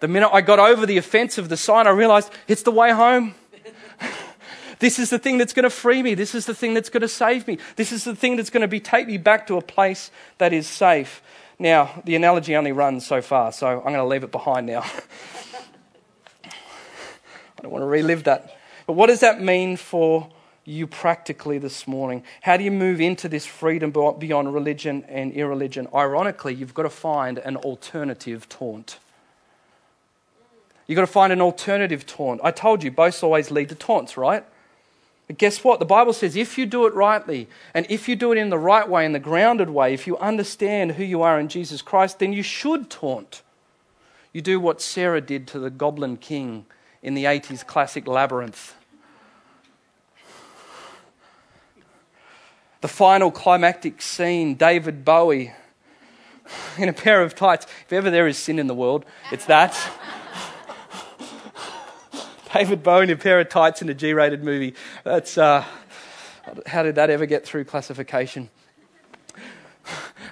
The 0.00 0.08
minute 0.08 0.30
I 0.32 0.40
got 0.40 0.58
over 0.58 0.86
the 0.86 0.98
offense 0.98 1.38
of 1.38 1.48
the 1.48 1.56
sign, 1.56 1.86
I 1.86 1.90
realized 1.90 2.30
it's 2.48 2.62
the 2.62 2.70
way 2.70 2.90
home. 2.90 3.34
this 4.80 4.98
is 4.98 5.10
the 5.10 5.18
thing 5.18 5.38
that's 5.38 5.52
going 5.52 5.64
to 5.64 5.70
free 5.70 6.02
me. 6.02 6.14
This 6.14 6.34
is 6.34 6.46
the 6.46 6.54
thing 6.54 6.74
that's 6.74 6.90
going 6.90 7.02
to 7.02 7.08
save 7.08 7.46
me. 7.46 7.58
This 7.76 7.92
is 7.92 8.04
the 8.04 8.14
thing 8.14 8.36
that's 8.36 8.50
going 8.50 8.62
to 8.62 8.68
be, 8.68 8.80
take 8.80 9.06
me 9.06 9.16
back 9.18 9.46
to 9.46 9.56
a 9.56 9.62
place 9.62 10.10
that 10.38 10.52
is 10.52 10.66
safe. 10.66 11.22
Now, 11.58 12.02
the 12.04 12.16
analogy 12.16 12.56
only 12.56 12.72
runs 12.72 13.06
so 13.06 13.22
far, 13.22 13.52
so 13.52 13.68
I'm 13.68 13.84
going 13.84 13.94
to 13.94 14.04
leave 14.04 14.24
it 14.24 14.32
behind 14.32 14.66
now. 14.66 14.80
I 16.44 17.62
don't 17.62 17.70
want 17.70 17.82
to 17.82 17.86
relive 17.86 18.24
that. 18.24 18.58
But 18.86 18.94
what 18.94 19.06
does 19.06 19.20
that 19.20 19.40
mean 19.40 19.76
for 19.76 20.28
you 20.64 20.86
practically 20.86 21.58
this 21.58 21.86
morning? 21.86 22.22
How 22.42 22.56
do 22.56 22.64
you 22.64 22.70
move 22.70 23.00
into 23.00 23.28
this 23.28 23.46
freedom 23.46 23.90
beyond 23.90 24.54
religion 24.54 25.04
and 25.08 25.32
irreligion? 25.32 25.88
Ironically, 25.94 26.54
you've 26.54 26.74
got 26.74 26.84
to 26.84 26.90
find 26.90 27.38
an 27.38 27.56
alternative 27.56 28.48
taunt. 28.48 28.98
You've 30.86 30.96
got 30.96 31.02
to 31.02 31.06
find 31.06 31.32
an 31.32 31.40
alternative 31.40 32.06
taunt. 32.06 32.40
I 32.44 32.50
told 32.50 32.82
you, 32.82 32.90
boasts 32.90 33.22
always 33.22 33.50
lead 33.50 33.70
to 33.70 33.74
taunts, 33.74 34.16
right? 34.16 34.44
But 35.26 35.38
guess 35.38 35.64
what? 35.64 35.78
The 35.78 35.86
Bible 35.86 36.12
says 36.12 36.36
if 36.36 36.58
you 36.58 36.66
do 36.66 36.86
it 36.86 36.94
rightly, 36.94 37.48
and 37.72 37.86
if 37.88 38.08
you 38.08 38.16
do 38.16 38.32
it 38.32 38.38
in 38.38 38.50
the 38.50 38.58
right 38.58 38.86
way, 38.88 39.06
in 39.06 39.12
the 39.12 39.18
grounded 39.18 39.70
way, 39.70 39.94
if 39.94 40.06
you 40.06 40.18
understand 40.18 40.92
who 40.92 41.04
you 41.04 41.22
are 41.22 41.40
in 41.40 41.48
Jesus 41.48 41.80
Christ, 41.80 42.18
then 42.18 42.32
you 42.32 42.42
should 42.42 42.90
taunt. 42.90 43.42
You 44.32 44.42
do 44.42 44.60
what 44.60 44.82
Sarah 44.82 45.20
did 45.20 45.46
to 45.48 45.58
the 45.58 45.70
Goblin 45.70 46.16
King 46.18 46.66
in 47.02 47.14
the 47.14 47.24
80s 47.24 47.66
classic 47.66 48.06
Labyrinth. 48.06 48.74
The 52.84 52.88
final 52.88 53.30
climactic 53.30 54.02
scene, 54.02 54.56
David 54.56 55.06
Bowie 55.06 55.54
in 56.76 56.90
a 56.90 56.92
pair 56.92 57.22
of 57.22 57.34
tights. 57.34 57.64
If 57.86 57.94
ever 57.94 58.10
there 58.10 58.28
is 58.28 58.36
sin 58.36 58.58
in 58.58 58.66
the 58.66 58.74
world, 58.74 59.06
it's 59.32 59.46
that. 59.46 59.72
David 62.52 62.82
Bowie 62.82 63.04
in 63.04 63.10
a 63.10 63.16
pair 63.16 63.40
of 63.40 63.48
tights 63.48 63.80
in 63.80 63.88
a 63.88 63.94
G 63.94 64.12
rated 64.12 64.44
movie. 64.44 64.74
That's, 65.02 65.38
uh, 65.38 65.64
how 66.66 66.82
did 66.82 66.96
that 66.96 67.08
ever 67.08 67.24
get 67.24 67.46
through 67.46 67.64
classification? 67.64 68.50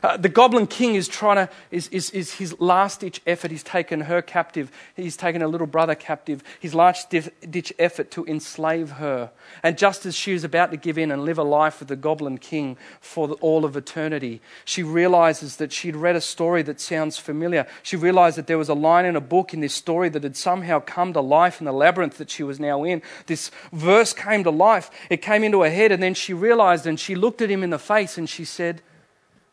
Uh, 0.02 0.16
the 0.16 0.28
Goblin 0.28 0.66
King 0.66 0.96
is 0.96 1.06
trying 1.06 1.36
to, 1.36 1.52
is, 1.70 1.88
is, 1.88 2.10
is 2.10 2.34
his 2.34 2.58
last 2.60 3.00
ditch 3.00 3.20
effort. 3.26 3.50
He's 3.50 3.62
taken 3.62 4.02
her 4.02 4.20
captive. 4.20 4.72
He's 4.96 5.16
taken 5.16 5.42
a 5.42 5.48
little 5.48 5.66
brother 5.66 5.94
captive. 5.94 6.42
His 6.58 6.74
last 6.74 7.08
ditch 7.10 7.72
effort 7.78 8.10
to 8.12 8.26
enslave 8.26 8.92
her. 8.92 9.30
And 9.62 9.78
just 9.78 10.04
as 10.04 10.16
she 10.16 10.32
was 10.32 10.42
about 10.42 10.72
to 10.72 10.76
give 10.76 10.98
in 10.98 11.12
and 11.12 11.24
live 11.24 11.38
a 11.38 11.44
life 11.44 11.78
with 11.78 11.88
the 11.88 11.96
Goblin 11.96 12.38
King 12.38 12.76
for 13.00 13.28
the, 13.28 13.34
all 13.34 13.64
of 13.64 13.76
eternity, 13.76 14.40
she 14.64 14.82
realizes 14.82 15.56
that 15.56 15.72
she'd 15.72 15.96
read 15.96 16.16
a 16.16 16.20
story 16.20 16.62
that 16.62 16.80
sounds 16.80 17.16
familiar. 17.18 17.66
She 17.82 17.96
realized 17.96 18.36
that 18.38 18.48
there 18.48 18.58
was 18.58 18.68
a 18.68 18.74
line 18.74 19.04
in 19.04 19.14
a 19.14 19.20
book 19.20 19.54
in 19.54 19.60
this 19.60 19.74
story 19.74 20.08
that 20.08 20.24
had 20.24 20.36
somehow 20.36 20.80
come 20.80 21.12
to 21.12 21.20
life 21.20 21.60
in 21.60 21.64
the 21.64 21.72
labyrinth 21.72 22.18
that 22.18 22.30
she 22.30 22.42
was 22.42 22.58
now 22.58 22.82
in. 22.82 23.02
This 23.26 23.52
verse 23.72 24.12
came 24.12 24.42
to 24.44 24.50
life. 24.50 24.90
It 25.10 25.22
came 25.22 25.44
into 25.44 25.62
her 25.62 25.70
head, 25.70 25.92
and 25.92 26.02
then 26.02 26.14
she 26.14 26.34
realized 26.34 26.86
and 26.86 26.98
she 26.98 27.14
looked 27.14 27.40
at 27.40 27.50
him 27.50 27.62
in 27.62 27.70
the 27.70 27.78
face 27.78 28.18
and 28.18 28.28
she 28.28 28.44
said, 28.44 28.82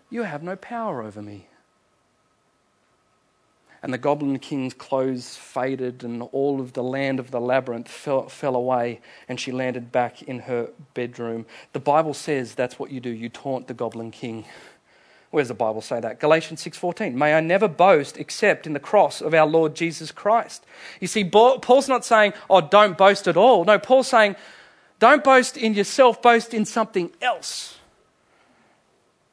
you 0.10 0.24
have 0.24 0.44
no 0.44 0.56
power 0.56 1.02
over 1.02 1.22
me. 1.22 1.48
And 3.82 3.94
the 3.94 3.98
Goblin 3.98 4.40
King's 4.40 4.74
clothes 4.74 5.38
faded, 5.38 6.04
and 6.04 6.22
all 6.34 6.60
of 6.60 6.74
the 6.74 6.84
land 6.84 7.18
of 7.18 7.32
the 7.32 7.40
labyrinth 7.40 7.88
fell, 7.88 8.28
fell 8.28 8.56
away, 8.56 9.00
and 9.30 9.40
she 9.40 9.54
landed 9.54 9.90
back 9.92 10.22
in 10.22 10.40
her 10.40 10.72
bedroom. 10.94 11.46
The 11.72 11.80
Bible 11.80 12.14
says 12.14 12.56
that's 12.56 12.78
what 12.78 12.92
you 12.92 13.00
do 13.00 13.10
you 13.10 13.30
taunt 13.30 13.68
the 13.68 13.74
Goblin 13.74 14.12
King. 14.12 14.46
Where 15.32 15.42
does 15.42 15.48
the 15.48 15.54
Bible 15.54 15.82
say 15.82 16.02
that? 16.02 16.20
Galatians 16.20 16.62
6:14. 16.62 17.16
May 17.16 17.36
I 17.36 17.40
never 17.40 17.70
boast 17.70 18.18
except 18.18 18.68
in 18.68 18.74
the 18.74 18.80
cross 18.82 19.22
of 19.22 19.34
our 19.34 19.48
Lord 19.48 19.76
Jesus 19.76 20.12
Christ. 20.12 20.66
You 21.00 21.08
see, 21.08 21.24
Paul's 21.24 21.88
not 21.88 22.04
saying, 22.04 22.34
"Oh, 22.50 22.62
don't 22.62 22.98
boast 22.98 23.28
at 23.28 23.38
all." 23.38 23.64
No, 23.64 23.80
Paul's 23.80 24.10
saying, 24.10 24.36
"Don't 24.98 25.24
boast 25.24 25.56
in 25.56 25.74
yourself, 25.74 26.22
boast 26.22 26.54
in 26.54 26.66
something 26.66 27.12
else." 27.22 27.79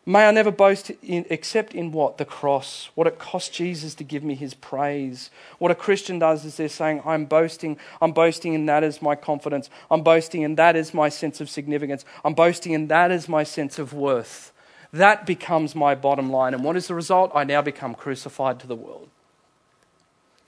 May 0.09 0.29
I 0.29 0.31
never 0.31 0.53
boast 0.53 0.93
in, 1.03 1.27
except 1.31 1.75
in 1.75 1.91
what? 1.91 2.17
The 2.17 2.25
cross. 2.25 2.91
What 2.95 3.09
it 3.09 3.19
cost 3.19 3.53
Jesus 3.53 3.93
to 3.97 4.05
give 4.05 4.23
me 4.23 4.37
his 4.37 4.55
praise. 4.55 5.31
What 5.59 5.73
a 5.73 5.75
Christian 5.75 6.21
does 6.21 6.45
is 6.45 6.57
they're 6.57 6.69
saying, 6.69 7.03
I'm 7.05 7.25
boasting. 7.25 7.77
I'm 8.01 8.13
boasting 8.13 8.55
in 8.55 8.67
that 8.67 8.85
as 8.85 9.03
my 9.03 9.17
confidence. 9.17 9.69
I'm 9.91 10.03
boasting 10.03 10.43
in 10.43 10.55
that 10.55 10.77
as 10.77 10.95
my 10.95 11.09
sense 11.09 11.41
of 11.41 11.51
significance. 11.51 12.05
I'm 12.25 12.35
boasting 12.35 12.73
in 12.73 12.87
that 12.87 13.11
as 13.11 13.29
my 13.29 13.43
sense 13.43 13.81
of 13.81 13.93
worth. 13.93 14.53
That 14.93 15.27
becomes 15.27 15.75
my 15.75 15.97
bottom 15.97 16.31
line. 16.31 16.55
And 16.55 16.63
what 16.63 16.77
is 16.77 16.87
the 16.87 16.95
result? 16.95 17.33
I 17.35 17.43
now 17.43 17.61
become 17.61 17.97
crucified 17.97 18.61
to 18.61 18.69
the 18.69 18.77
world. 18.77 19.09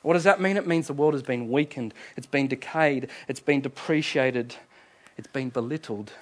What 0.02 0.12
does 0.12 0.24
that 0.24 0.40
mean? 0.40 0.56
It 0.56 0.68
means 0.68 0.86
the 0.86 0.92
world 0.92 1.14
has 1.14 1.24
been 1.24 1.50
weakened, 1.50 1.92
it's 2.16 2.28
been 2.28 2.46
decayed, 2.46 3.08
it's 3.26 3.40
been 3.40 3.60
depreciated, 3.60 4.54
it's 5.16 5.26
been 5.26 5.48
belittled 5.48 6.12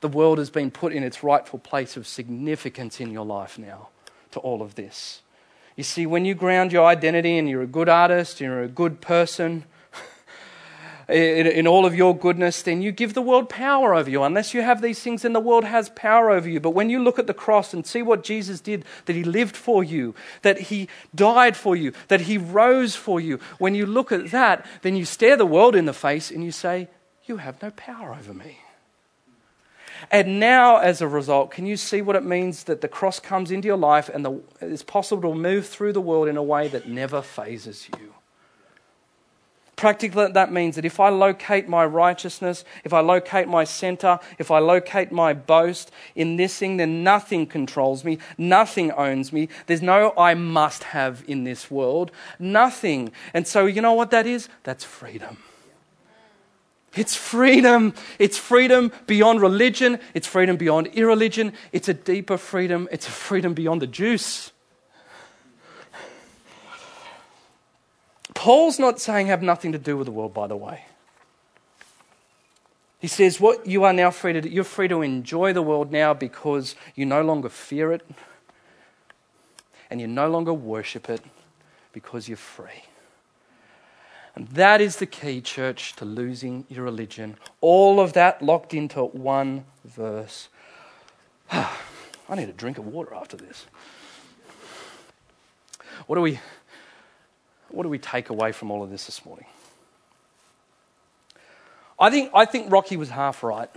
the 0.00 0.08
world 0.08 0.38
has 0.38 0.50
been 0.50 0.70
put 0.70 0.92
in 0.92 1.02
its 1.02 1.22
rightful 1.22 1.58
place 1.58 1.96
of 1.96 2.06
significance 2.06 3.00
in 3.00 3.10
your 3.10 3.24
life 3.24 3.58
now 3.58 3.88
to 4.32 4.40
all 4.40 4.62
of 4.62 4.74
this. 4.74 5.22
You 5.76 5.84
see, 5.84 6.06
when 6.06 6.24
you 6.24 6.34
ground 6.34 6.72
your 6.72 6.86
identity 6.86 7.36
and 7.36 7.48
you're 7.48 7.62
a 7.62 7.66
good 7.66 7.88
artist, 7.88 8.40
you're 8.40 8.62
a 8.62 8.68
good 8.68 9.02
person, 9.02 9.64
in, 11.08 11.46
in, 11.46 11.66
all 11.66 11.84
of 11.84 11.94
your 11.94 12.16
goodness, 12.16 12.62
then 12.62 12.80
you 12.80 12.92
give 12.92 13.12
the 13.12 13.20
world 13.20 13.50
power 13.50 13.94
over 13.94 14.08
you. 14.08 14.22
Unless 14.22 14.54
you 14.54 14.62
have 14.62 14.80
these 14.80 15.00
things, 15.00 15.20
then 15.22 15.34
the 15.34 15.40
world 15.40 15.64
has 15.64 15.90
power 15.90 16.30
over 16.30 16.48
you. 16.48 16.60
But 16.60 16.70
when 16.70 16.88
you 16.88 17.02
look 17.02 17.18
at 17.18 17.26
the 17.26 17.34
cross 17.34 17.74
and 17.74 17.86
see 17.86 18.00
what 18.00 18.24
Jesus 18.24 18.60
did, 18.60 18.86
that 19.04 19.14
he 19.14 19.22
lived 19.22 19.54
for 19.54 19.84
you, 19.84 20.14
that 20.40 20.58
he 20.58 20.88
died 21.14 21.58
for 21.58 21.76
you, 21.76 21.92
that 22.08 22.22
he 22.22 22.38
rose 22.38 22.96
for 22.96 23.20
you, 23.20 23.38
when 23.58 23.74
you 23.74 23.84
look 23.84 24.10
at 24.10 24.30
that, 24.30 24.64
then 24.80 24.96
you 24.96 25.04
stare 25.04 25.36
the 25.36 25.46
world 25.46 25.76
in 25.76 25.84
the 25.84 25.92
face 25.92 26.30
and 26.30 26.42
you 26.42 26.52
say, 26.52 26.88
You 27.26 27.36
have 27.36 27.60
no 27.62 27.70
power 27.70 28.14
over 28.14 28.32
me. 28.32 28.60
And 30.10 30.38
now, 30.40 30.76
as 30.76 31.00
a 31.00 31.08
result, 31.08 31.50
can 31.50 31.66
you 31.66 31.76
see 31.76 32.02
what 32.02 32.16
it 32.16 32.24
means 32.24 32.64
that 32.64 32.80
the 32.80 32.88
cross 32.88 33.20
comes 33.20 33.50
into 33.50 33.66
your 33.66 33.76
life 33.76 34.08
and 34.08 34.24
the, 34.24 34.40
it's 34.60 34.82
possible 34.82 35.32
to 35.32 35.38
move 35.38 35.66
through 35.66 35.92
the 35.92 36.00
world 36.00 36.28
in 36.28 36.36
a 36.36 36.42
way 36.42 36.68
that 36.68 36.88
never 36.88 37.22
phases 37.22 37.88
you? 37.98 38.12
Practically, 39.76 40.32
that 40.32 40.50
means 40.50 40.76
that 40.76 40.86
if 40.86 40.98
I 40.98 41.10
locate 41.10 41.68
my 41.68 41.84
righteousness, 41.84 42.64
if 42.82 42.94
I 42.94 43.00
locate 43.00 43.46
my 43.46 43.64
center, 43.64 44.18
if 44.38 44.50
I 44.50 44.58
locate 44.58 45.12
my 45.12 45.34
boast 45.34 45.90
in 46.14 46.36
this 46.36 46.56
thing, 46.56 46.78
then 46.78 47.04
nothing 47.04 47.44
controls 47.46 48.02
me, 48.02 48.18
nothing 48.38 48.90
owns 48.92 49.34
me. 49.34 49.50
There's 49.66 49.82
no 49.82 50.14
I 50.16 50.32
must 50.32 50.84
have 50.84 51.22
in 51.28 51.44
this 51.44 51.70
world, 51.70 52.10
nothing. 52.38 53.12
And 53.34 53.46
so, 53.46 53.66
you 53.66 53.82
know 53.82 53.92
what 53.92 54.10
that 54.12 54.26
is? 54.26 54.48
That's 54.62 54.82
freedom. 54.82 55.36
It's 56.96 57.14
freedom. 57.14 57.94
It's 58.18 58.38
freedom 58.38 58.90
beyond 59.06 59.40
religion. 59.40 60.00
It's 60.14 60.26
freedom 60.26 60.56
beyond 60.56 60.88
irreligion. 60.88 61.52
It's 61.72 61.88
a 61.88 61.94
deeper 61.94 62.38
freedom. 62.38 62.88
It's 62.90 63.06
a 63.06 63.10
freedom 63.10 63.54
beyond 63.54 63.82
the 63.82 63.86
juice. 63.86 64.52
Paul's 68.34 68.78
not 68.78 69.00
saying 69.00 69.26
have 69.26 69.42
nothing 69.42 69.72
to 69.72 69.78
do 69.78 69.96
with 69.96 70.06
the 70.06 70.12
world, 70.12 70.32
by 70.32 70.46
the 70.46 70.56
way. 70.56 70.84
He 72.98 73.08
says, 73.08 73.40
What 73.40 73.66
you 73.66 73.84
are 73.84 73.92
now 73.92 74.10
free 74.10 74.32
to 74.32 74.40
do, 74.40 74.48
you're 74.48 74.64
free 74.64 74.88
to 74.88 75.02
enjoy 75.02 75.52
the 75.52 75.62
world 75.62 75.92
now 75.92 76.14
because 76.14 76.76
you 76.94 77.06
no 77.06 77.22
longer 77.22 77.48
fear 77.48 77.92
it 77.92 78.06
and 79.90 80.00
you 80.00 80.06
no 80.06 80.28
longer 80.28 80.52
worship 80.52 81.08
it 81.08 81.22
because 81.92 82.28
you're 82.28 82.36
free. 82.36 82.84
And 84.36 84.48
that 84.48 84.82
is 84.82 84.96
the 84.96 85.06
key, 85.06 85.40
church, 85.40 85.96
to 85.96 86.04
losing 86.04 86.66
your 86.68 86.84
religion. 86.84 87.38
All 87.62 87.98
of 87.98 88.12
that 88.12 88.42
locked 88.42 88.74
into 88.74 89.02
one 89.02 89.64
verse. 89.82 90.48
I 91.50 92.34
need 92.34 92.48
a 92.50 92.52
drink 92.52 92.76
of 92.76 92.86
water 92.86 93.14
after 93.14 93.38
this. 93.38 93.64
What 96.06 96.16
do 96.16 96.22
we, 96.22 96.38
what 97.70 97.84
do 97.84 97.88
we 97.88 97.98
take 97.98 98.28
away 98.28 98.52
from 98.52 98.70
all 98.70 98.82
of 98.82 98.90
this 98.90 99.06
this 99.06 99.24
morning? 99.24 99.46
I 101.98 102.10
think, 102.10 102.30
I 102.34 102.44
think 102.44 102.70
Rocky 102.70 102.98
was 102.98 103.08
half 103.08 103.42
right. 103.42 103.70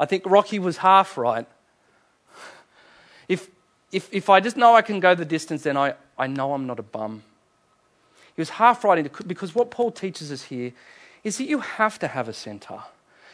I 0.00 0.06
think 0.06 0.24
Rocky 0.26 0.58
was 0.58 0.78
half 0.78 1.16
right. 1.16 1.46
If, 3.28 3.48
if, 3.92 4.12
if 4.12 4.28
I 4.28 4.40
just 4.40 4.56
know 4.56 4.74
I 4.74 4.82
can 4.82 4.98
go 4.98 5.14
the 5.14 5.24
distance, 5.24 5.62
then 5.62 5.76
I, 5.76 5.94
I 6.18 6.26
know 6.26 6.54
I'm 6.54 6.66
not 6.66 6.80
a 6.80 6.82
bum. 6.82 7.22
He 8.34 8.40
was 8.40 8.50
half 8.50 8.84
right 8.84 9.10
because 9.26 9.54
what 9.54 9.70
Paul 9.70 9.90
teaches 9.90 10.32
us 10.32 10.44
here 10.44 10.72
is 11.22 11.38
that 11.38 11.48
you 11.48 11.60
have 11.60 11.98
to 12.00 12.08
have 12.08 12.28
a 12.28 12.32
center. 12.32 12.80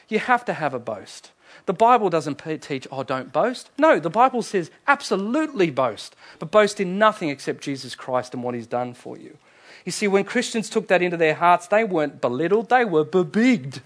You 0.09 0.19
have 0.19 0.45
to 0.45 0.53
have 0.53 0.75
a 0.75 0.79
boast. 0.79 1.31
The 1.67 1.73
Bible 1.73 2.11
doesn't 2.11 2.43
teach, 2.63 2.87
oh, 2.91 3.03
don't 3.03 3.33
boast. 3.33 3.71
No, 3.79 3.99
the 3.99 4.11
Bible 4.11 4.43
says 4.43 4.71
absolutely 4.87 5.71
boast, 5.71 6.15
but 6.39 6.51
boast 6.51 6.81
in 6.81 6.99
nothing 6.99 7.29
except 7.29 7.63
Jesus 7.63 7.95
Christ 7.95 8.35
and 8.35 8.43
what 8.43 8.55
he's 8.55 8.67
done 8.67 8.95
for 8.95 9.17
you. 9.17 9.37
You 9.85 9.93
see, 9.93 10.07
when 10.09 10.25
Christians 10.25 10.69
took 10.69 10.89
that 10.89 11.03
into 11.03 11.17
their 11.17 11.35
hearts, 11.35 11.67
they 11.67 11.85
weren't 11.85 12.21
belittled, 12.21 12.69
they 12.69 12.85
were 12.85 13.05
bebigged. 13.05 13.81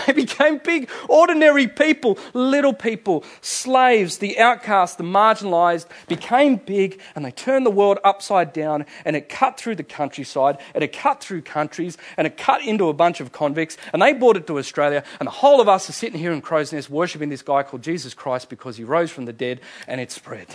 They 0.06 0.12
became 0.12 0.58
big, 0.58 0.90
ordinary 1.08 1.66
people, 1.66 2.18
little 2.32 2.72
people, 2.72 3.24
slaves, 3.40 4.18
the 4.18 4.38
outcast, 4.38 4.98
the 4.98 5.04
marginalized, 5.04 5.86
became 6.08 6.56
big, 6.56 7.00
and 7.14 7.24
they 7.24 7.30
turned 7.30 7.66
the 7.66 7.70
world 7.70 7.98
upside 8.04 8.52
down, 8.52 8.86
and 9.04 9.16
it 9.16 9.28
cut 9.28 9.58
through 9.58 9.76
the 9.76 9.84
countryside, 9.84 10.58
and 10.74 10.82
it 10.82 10.92
cut 10.92 11.20
through 11.20 11.42
countries, 11.42 11.98
and 12.16 12.26
it 12.26 12.36
cut 12.36 12.62
into 12.62 12.88
a 12.88 12.92
bunch 12.92 13.20
of 13.20 13.32
convicts, 13.32 13.76
and 13.92 14.02
they 14.02 14.12
brought 14.12 14.36
it 14.36 14.46
to 14.46 14.58
Australia, 14.58 15.04
and 15.18 15.26
the 15.26 15.32
whole 15.32 15.60
of 15.60 15.68
us 15.68 15.88
are 15.88 15.92
sitting 15.92 16.18
here 16.18 16.32
in 16.32 16.40
Crow's 16.40 16.72
Nest 16.72 16.90
worshipping 16.90 17.28
this 17.28 17.42
guy 17.42 17.62
called 17.62 17.82
Jesus 17.82 18.14
Christ 18.14 18.48
because 18.48 18.76
he 18.76 18.84
rose 18.84 19.10
from 19.10 19.26
the 19.26 19.32
dead, 19.32 19.60
and 19.86 20.00
it 20.00 20.10
spread. 20.10 20.48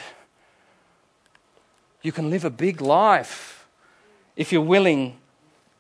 You 2.01 2.11
can 2.11 2.29
live 2.29 2.45
a 2.45 2.49
big 2.49 2.81
life 2.81 3.67
if 4.35 4.51
you're 4.51 4.61
willing 4.61 5.17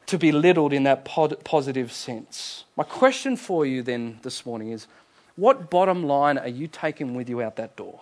to 0.07 0.17
be 0.17 0.31
littled 0.31 0.73
in 0.73 0.83
that 0.83 1.05
positive 1.05 1.91
sense. 1.91 2.65
My 2.75 2.83
question 2.83 3.37
for 3.37 3.65
you 3.65 3.81
then 3.81 4.19
this 4.21 4.45
morning 4.45 4.71
is 4.71 4.87
what 5.35 5.69
bottom 5.69 6.03
line 6.03 6.37
are 6.37 6.47
you 6.47 6.67
taking 6.67 7.15
with 7.15 7.29
you 7.29 7.41
out 7.41 7.55
that 7.57 7.75
door? 7.75 8.01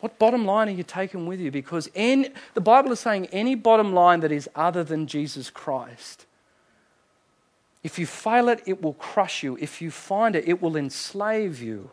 What 0.00 0.18
bottom 0.18 0.46
line 0.46 0.68
are 0.68 0.72
you 0.72 0.82
taking 0.82 1.26
with 1.26 1.40
you? 1.40 1.50
Because 1.50 1.90
any, 1.94 2.30
the 2.54 2.60
Bible 2.60 2.90
is 2.92 3.00
saying 3.00 3.26
any 3.26 3.54
bottom 3.54 3.92
line 3.92 4.20
that 4.20 4.32
is 4.32 4.48
other 4.54 4.82
than 4.82 5.06
Jesus 5.06 5.50
Christ, 5.50 6.24
if 7.82 7.98
you 7.98 8.06
fail 8.06 8.48
it, 8.48 8.62
it 8.66 8.82
will 8.82 8.94
crush 8.94 9.42
you. 9.42 9.58
If 9.60 9.82
you 9.82 9.90
find 9.90 10.34
it, 10.34 10.48
it 10.48 10.62
will 10.62 10.76
enslave 10.76 11.62
you. 11.62 11.90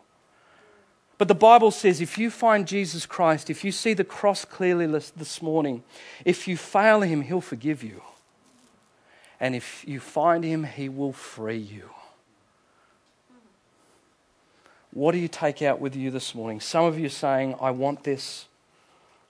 But 1.18 1.26
the 1.26 1.34
Bible 1.34 1.72
says 1.72 2.00
if 2.00 2.16
you 2.16 2.30
find 2.30 2.66
Jesus 2.66 3.04
Christ, 3.04 3.50
if 3.50 3.64
you 3.64 3.72
see 3.72 3.92
the 3.92 4.04
cross 4.04 4.44
clearly 4.44 4.86
this 4.86 5.42
morning, 5.42 5.82
if 6.24 6.46
you 6.46 6.56
fail 6.56 7.00
him, 7.00 7.22
he'll 7.22 7.40
forgive 7.40 7.82
you. 7.82 8.02
And 9.40 9.54
if 9.54 9.84
you 9.86 9.98
find 9.98 10.44
him, 10.44 10.64
he 10.64 10.88
will 10.88 11.12
free 11.12 11.58
you. 11.58 11.90
What 14.92 15.12
do 15.12 15.18
you 15.18 15.28
take 15.28 15.60
out 15.60 15.80
with 15.80 15.94
you 15.94 16.10
this 16.10 16.34
morning? 16.34 16.60
Some 16.60 16.84
of 16.84 16.98
you 16.98 17.06
are 17.06 17.10
saying, 17.10 17.56
I 17.60 17.72
want 17.72 18.04
this. 18.04 18.46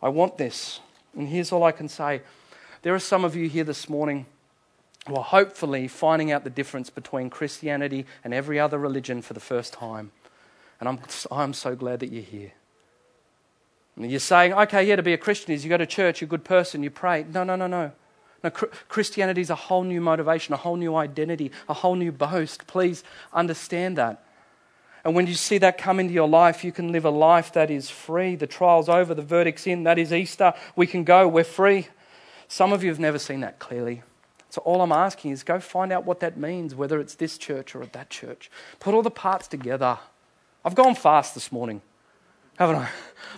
I 0.01 0.09
want 0.09 0.39
this. 0.39 0.81
And 1.17 1.29
here's 1.29 1.53
all 1.53 1.65
I 1.65 1.73
can 1.73 1.89
say 1.89 2.23
there 2.83 2.95
are 2.95 3.01
some 3.01 3.25
of 3.25 3.35
you 3.35 3.49
here 3.49 3.65
this 3.65 3.89
morning 3.89 4.27
who 5.07 5.17
are 5.17 5.25
hopefully 5.25 5.89
finding 5.89 6.31
out 6.31 6.45
the 6.45 6.51
difference 6.51 6.91
between 6.91 7.29
Christianity 7.31 8.07
and 8.23 8.33
every 8.33 8.61
other 8.61 8.79
religion 8.79 9.21
for 9.21 9.33
the 9.33 9.41
first 9.41 9.73
time. 9.73 10.13
And 10.81 10.89
I'm, 10.89 11.01
I'm 11.31 11.53
so 11.53 11.75
glad 11.75 12.01
that 12.01 12.13
you're 12.13 12.23
here. 12.23 12.53
And 13.97 14.11
you're 14.11 14.21
saying, 14.21 14.53
okay, 14.53 14.85
yeah, 14.85 14.97
to 14.97 15.03
be 15.03 15.13
a 15.13 15.19
Christian 15.19 15.53
is 15.53 15.65
you 15.65 15.69
go 15.69 15.77
to 15.77 15.87
church, 15.87 16.21
you're 16.21 16.27
a 16.27 16.31
good 16.31 16.45
person, 16.45 16.83
you 16.83 16.91
pray. 16.91 17.25
No, 17.33 17.43
no, 17.45 17.57
no, 17.57 17.67
no. 17.67 17.93
No, 18.45 18.51
Christianity 18.51 19.41
is 19.41 19.51
a 19.51 19.57
whole 19.57 19.83
new 19.83 20.01
motivation, 20.01 20.55
a 20.55 20.57
whole 20.57 20.77
new 20.77 20.95
identity, 20.95 21.51
a 21.69 21.75
whole 21.75 21.97
new 21.97 22.13
boast. 22.13 22.69
Please 22.69 23.03
understand 23.33 23.99
that. 23.99 24.23
And 25.05 25.17
when 25.17 25.27
you 25.27 25.35
see 25.35 25.59
that 25.59 25.79
come 25.79 25.99
into 25.99 26.15
your 26.15 26.29
life, 26.29 26.63
you 26.63 26.71
can 26.71 26.93
live 26.93 27.05
a 27.05 27.11
life 27.11 27.53
that 27.55 27.71
is 27.71 27.91
free. 27.91 28.37
The 28.37 28.47
trial's 28.47 28.89
over, 28.89 29.15
the 29.15 29.23
verdict's 29.23 29.67
in. 29.67 29.85
That 29.85 29.99
is 29.99 30.13
Easter. 30.13 30.55
We 30.77 30.87
can 30.87 31.03
go, 31.03 31.27
we're 31.27 31.45
free. 31.45 31.89
Some 32.47 32.73
of 32.73 32.85
you 32.85 32.91
have 32.91 33.01
never 33.01 33.19
seen 33.19 33.41
that 33.41 33.59
clearly. 33.59 34.03
So 34.51 34.61
all 34.63 34.81
I'm 34.81 34.93
asking 34.93 35.33
is 35.33 35.43
go 35.43 35.61
find 35.61 35.93
out 35.93 36.05
what 36.05 36.21
that 36.21 36.37
means, 36.37 36.75
whether 36.75 37.01
it's 37.01 37.15
this 37.17 37.39
church 37.39 37.75
or 37.75 37.83
at 37.83 37.93
that 37.93 38.09
church. 38.09 38.51
Put 38.81 38.95
all 38.95 39.03
the 39.03 39.11
parts 39.11 39.49
together. 39.49 39.99
I've 40.69 40.75
gone 40.75 40.95
fast 40.95 41.33
this 41.33 41.51
morning, 41.51 41.81
haven't 42.59 42.77
I? 42.77 42.91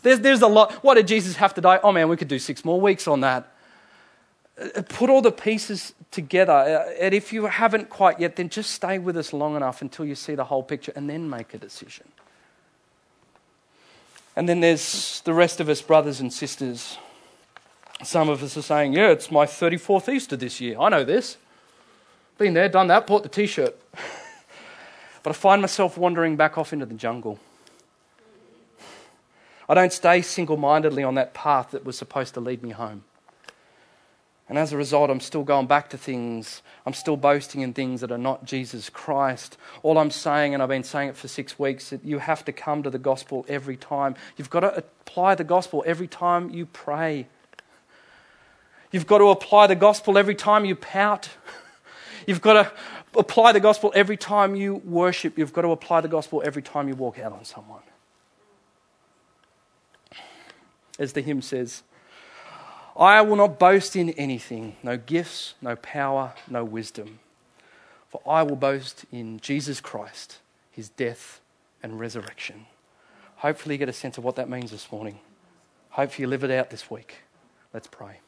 There's, 0.02 0.18
there's 0.18 0.42
a 0.42 0.48
lot. 0.48 0.72
Why 0.82 0.94
did 0.94 1.06
Jesus 1.06 1.36
have 1.36 1.54
to 1.54 1.60
die? 1.60 1.78
Oh 1.80 1.92
man, 1.92 2.08
we 2.08 2.16
could 2.16 2.26
do 2.26 2.40
six 2.40 2.64
more 2.64 2.80
weeks 2.80 3.06
on 3.06 3.20
that. 3.20 3.52
Uh, 4.60 4.82
put 4.88 5.08
all 5.08 5.22
the 5.22 5.30
pieces 5.30 5.94
together. 6.10 6.52
Uh, 6.52 6.90
and 7.00 7.14
if 7.14 7.32
you 7.32 7.46
haven't 7.46 7.88
quite 7.88 8.18
yet, 8.18 8.34
then 8.34 8.48
just 8.48 8.72
stay 8.72 8.98
with 8.98 9.16
us 9.16 9.32
long 9.32 9.54
enough 9.54 9.80
until 9.80 10.04
you 10.04 10.16
see 10.16 10.34
the 10.34 10.42
whole 10.42 10.64
picture 10.64 10.92
and 10.96 11.08
then 11.08 11.30
make 11.30 11.54
a 11.54 11.58
decision. 11.58 12.08
And 14.34 14.48
then 14.48 14.58
there's 14.58 15.20
the 15.20 15.32
rest 15.32 15.60
of 15.60 15.68
us, 15.68 15.80
brothers 15.80 16.18
and 16.18 16.32
sisters. 16.32 16.98
Some 18.02 18.28
of 18.28 18.42
us 18.42 18.56
are 18.56 18.62
saying, 18.62 18.94
Yeah, 18.94 19.10
it's 19.10 19.30
my 19.30 19.46
34th 19.46 20.12
Easter 20.12 20.36
this 20.36 20.60
year. 20.60 20.80
I 20.80 20.88
know 20.88 21.04
this. 21.04 21.36
Been 22.38 22.54
there, 22.54 22.68
done 22.68 22.88
that, 22.88 23.06
bought 23.06 23.22
the 23.22 23.28
t 23.28 23.46
shirt. 23.46 23.76
But 25.22 25.30
I 25.30 25.33
find 25.35 25.61
myself 25.61 25.98
wandering 25.98 26.37
back 26.37 26.56
off 26.56 26.72
into 26.72 26.87
the 26.87 26.94
jungle. 26.94 27.38
I 29.68 29.74
don't 29.74 29.92
stay 29.92 30.22
single 30.22 30.56
mindedly 30.56 31.04
on 31.04 31.14
that 31.14 31.33
path 31.33 31.70
that 31.70 31.85
was 31.85 31.96
supposed 31.96 32.35
to 32.35 32.40
lead 32.40 32.62
me 32.62 32.70
home. 32.70 33.04
And 34.48 34.59
as 34.59 34.72
a 34.72 34.76
result, 34.76 35.11
I'm 35.11 35.20
still 35.20 35.44
going 35.44 35.68
back 35.68 35.90
to 35.90 35.96
things. 35.96 36.62
I'm 36.85 36.92
still 36.92 37.16
boasting 37.16 37.61
in 37.61 37.72
things 37.72 38.00
that 38.00 38.11
are 38.11 38.18
not 38.18 38.44
Jesus 38.44 38.90
Christ. 38.90 39.56
All 39.85 39.96
I'm 39.96 40.11
saying, 40.11 40.54
and 40.54 40.62
I've 40.62 40.68
been 40.68 40.83
saying 40.83 41.11
it 41.11 41.16
for 41.16 41.28
six 41.28 41.56
weeks, 41.56 41.90
that 41.90 42.04
you 42.04 42.18
have 42.18 42.44
to 42.46 42.52
come 42.52 42.83
to 42.83 42.90
the 42.90 42.98
gospel 42.98 43.46
every 43.48 43.76
time. 43.76 44.16
You've 44.37 44.50
got 44.50 44.61
to 44.61 44.76
apply 44.76 45.37
the 45.37 45.44
gospel 45.44 45.85
every 45.87 46.09
time 46.09 46.50
you 46.50 46.66
pray. 46.66 47.28
You've 48.90 49.06
got 49.06 49.18
to 49.18 49.26
apply 49.26 49.68
the 49.68 49.76
gospel 49.76 50.18
every 50.18 50.35
time 50.35 50.64
you 50.64 50.74
pout. 50.74 51.30
You've 52.26 52.40
got 52.40 52.54
to 52.54 52.72
apply 53.18 53.52
the 53.52 53.61
gospel 53.61 53.92
every 53.94 54.16
time 54.16 54.54
you 54.54 54.76
worship. 54.85 55.38
You've 55.38 55.52
got 55.52 55.62
to 55.62 55.70
apply 55.70 56.00
the 56.00 56.09
gospel 56.09 56.42
every 56.44 56.62
time 56.62 56.88
you 56.88 56.94
walk 56.94 57.18
out 57.18 57.33
on 57.33 57.44
someone. 57.44 57.83
As 60.98 61.12
the 61.12 61.22
hymn 61.22 61.42
says, 61.42 61.83
I 62.96 63.22
will 63.22 63.37
not 63.37 63.59
boast 63.59 63.96
in 63.96 64.11
anything, 64.11 64.76
no 64.83 64.96
gifts, 64.98 65.54
no 65.62 65.76
power, 65.76 66.35
no 66.48 66.64
wisdom. 66.64 67.20
For 68.09 68.20
I 68.26 68.42
will 68.42 68.56
boast 68.56 69.06
in 69.11 69.40
Jesus 69.40 69.80
Christ, 69.80 70.40
his 70.70 70.88
death 70.88 71.40
and 71.83 71.98
resurrection. 71.98 72.66
Hopefully, 73.37 73.76
you 73.76 73.78
get 73.78 73.88
a 73.88 73.92
sense 73.94 74.18
of 74.18 74.24
what 74.24 74.37
that 74.37 74.50
means 74.50 74.70
this 74.70 74.92
morning. 74.92 75.20
Hopefully, 75.90 76.24
you 76.24 76.28
live 76.28 76.44
it 76.44 76.50
out 76.50 76.68
this 76.70 76.90
week. 76.90 77.22
Let's 77.72 77.87
pray. 77.87 78.20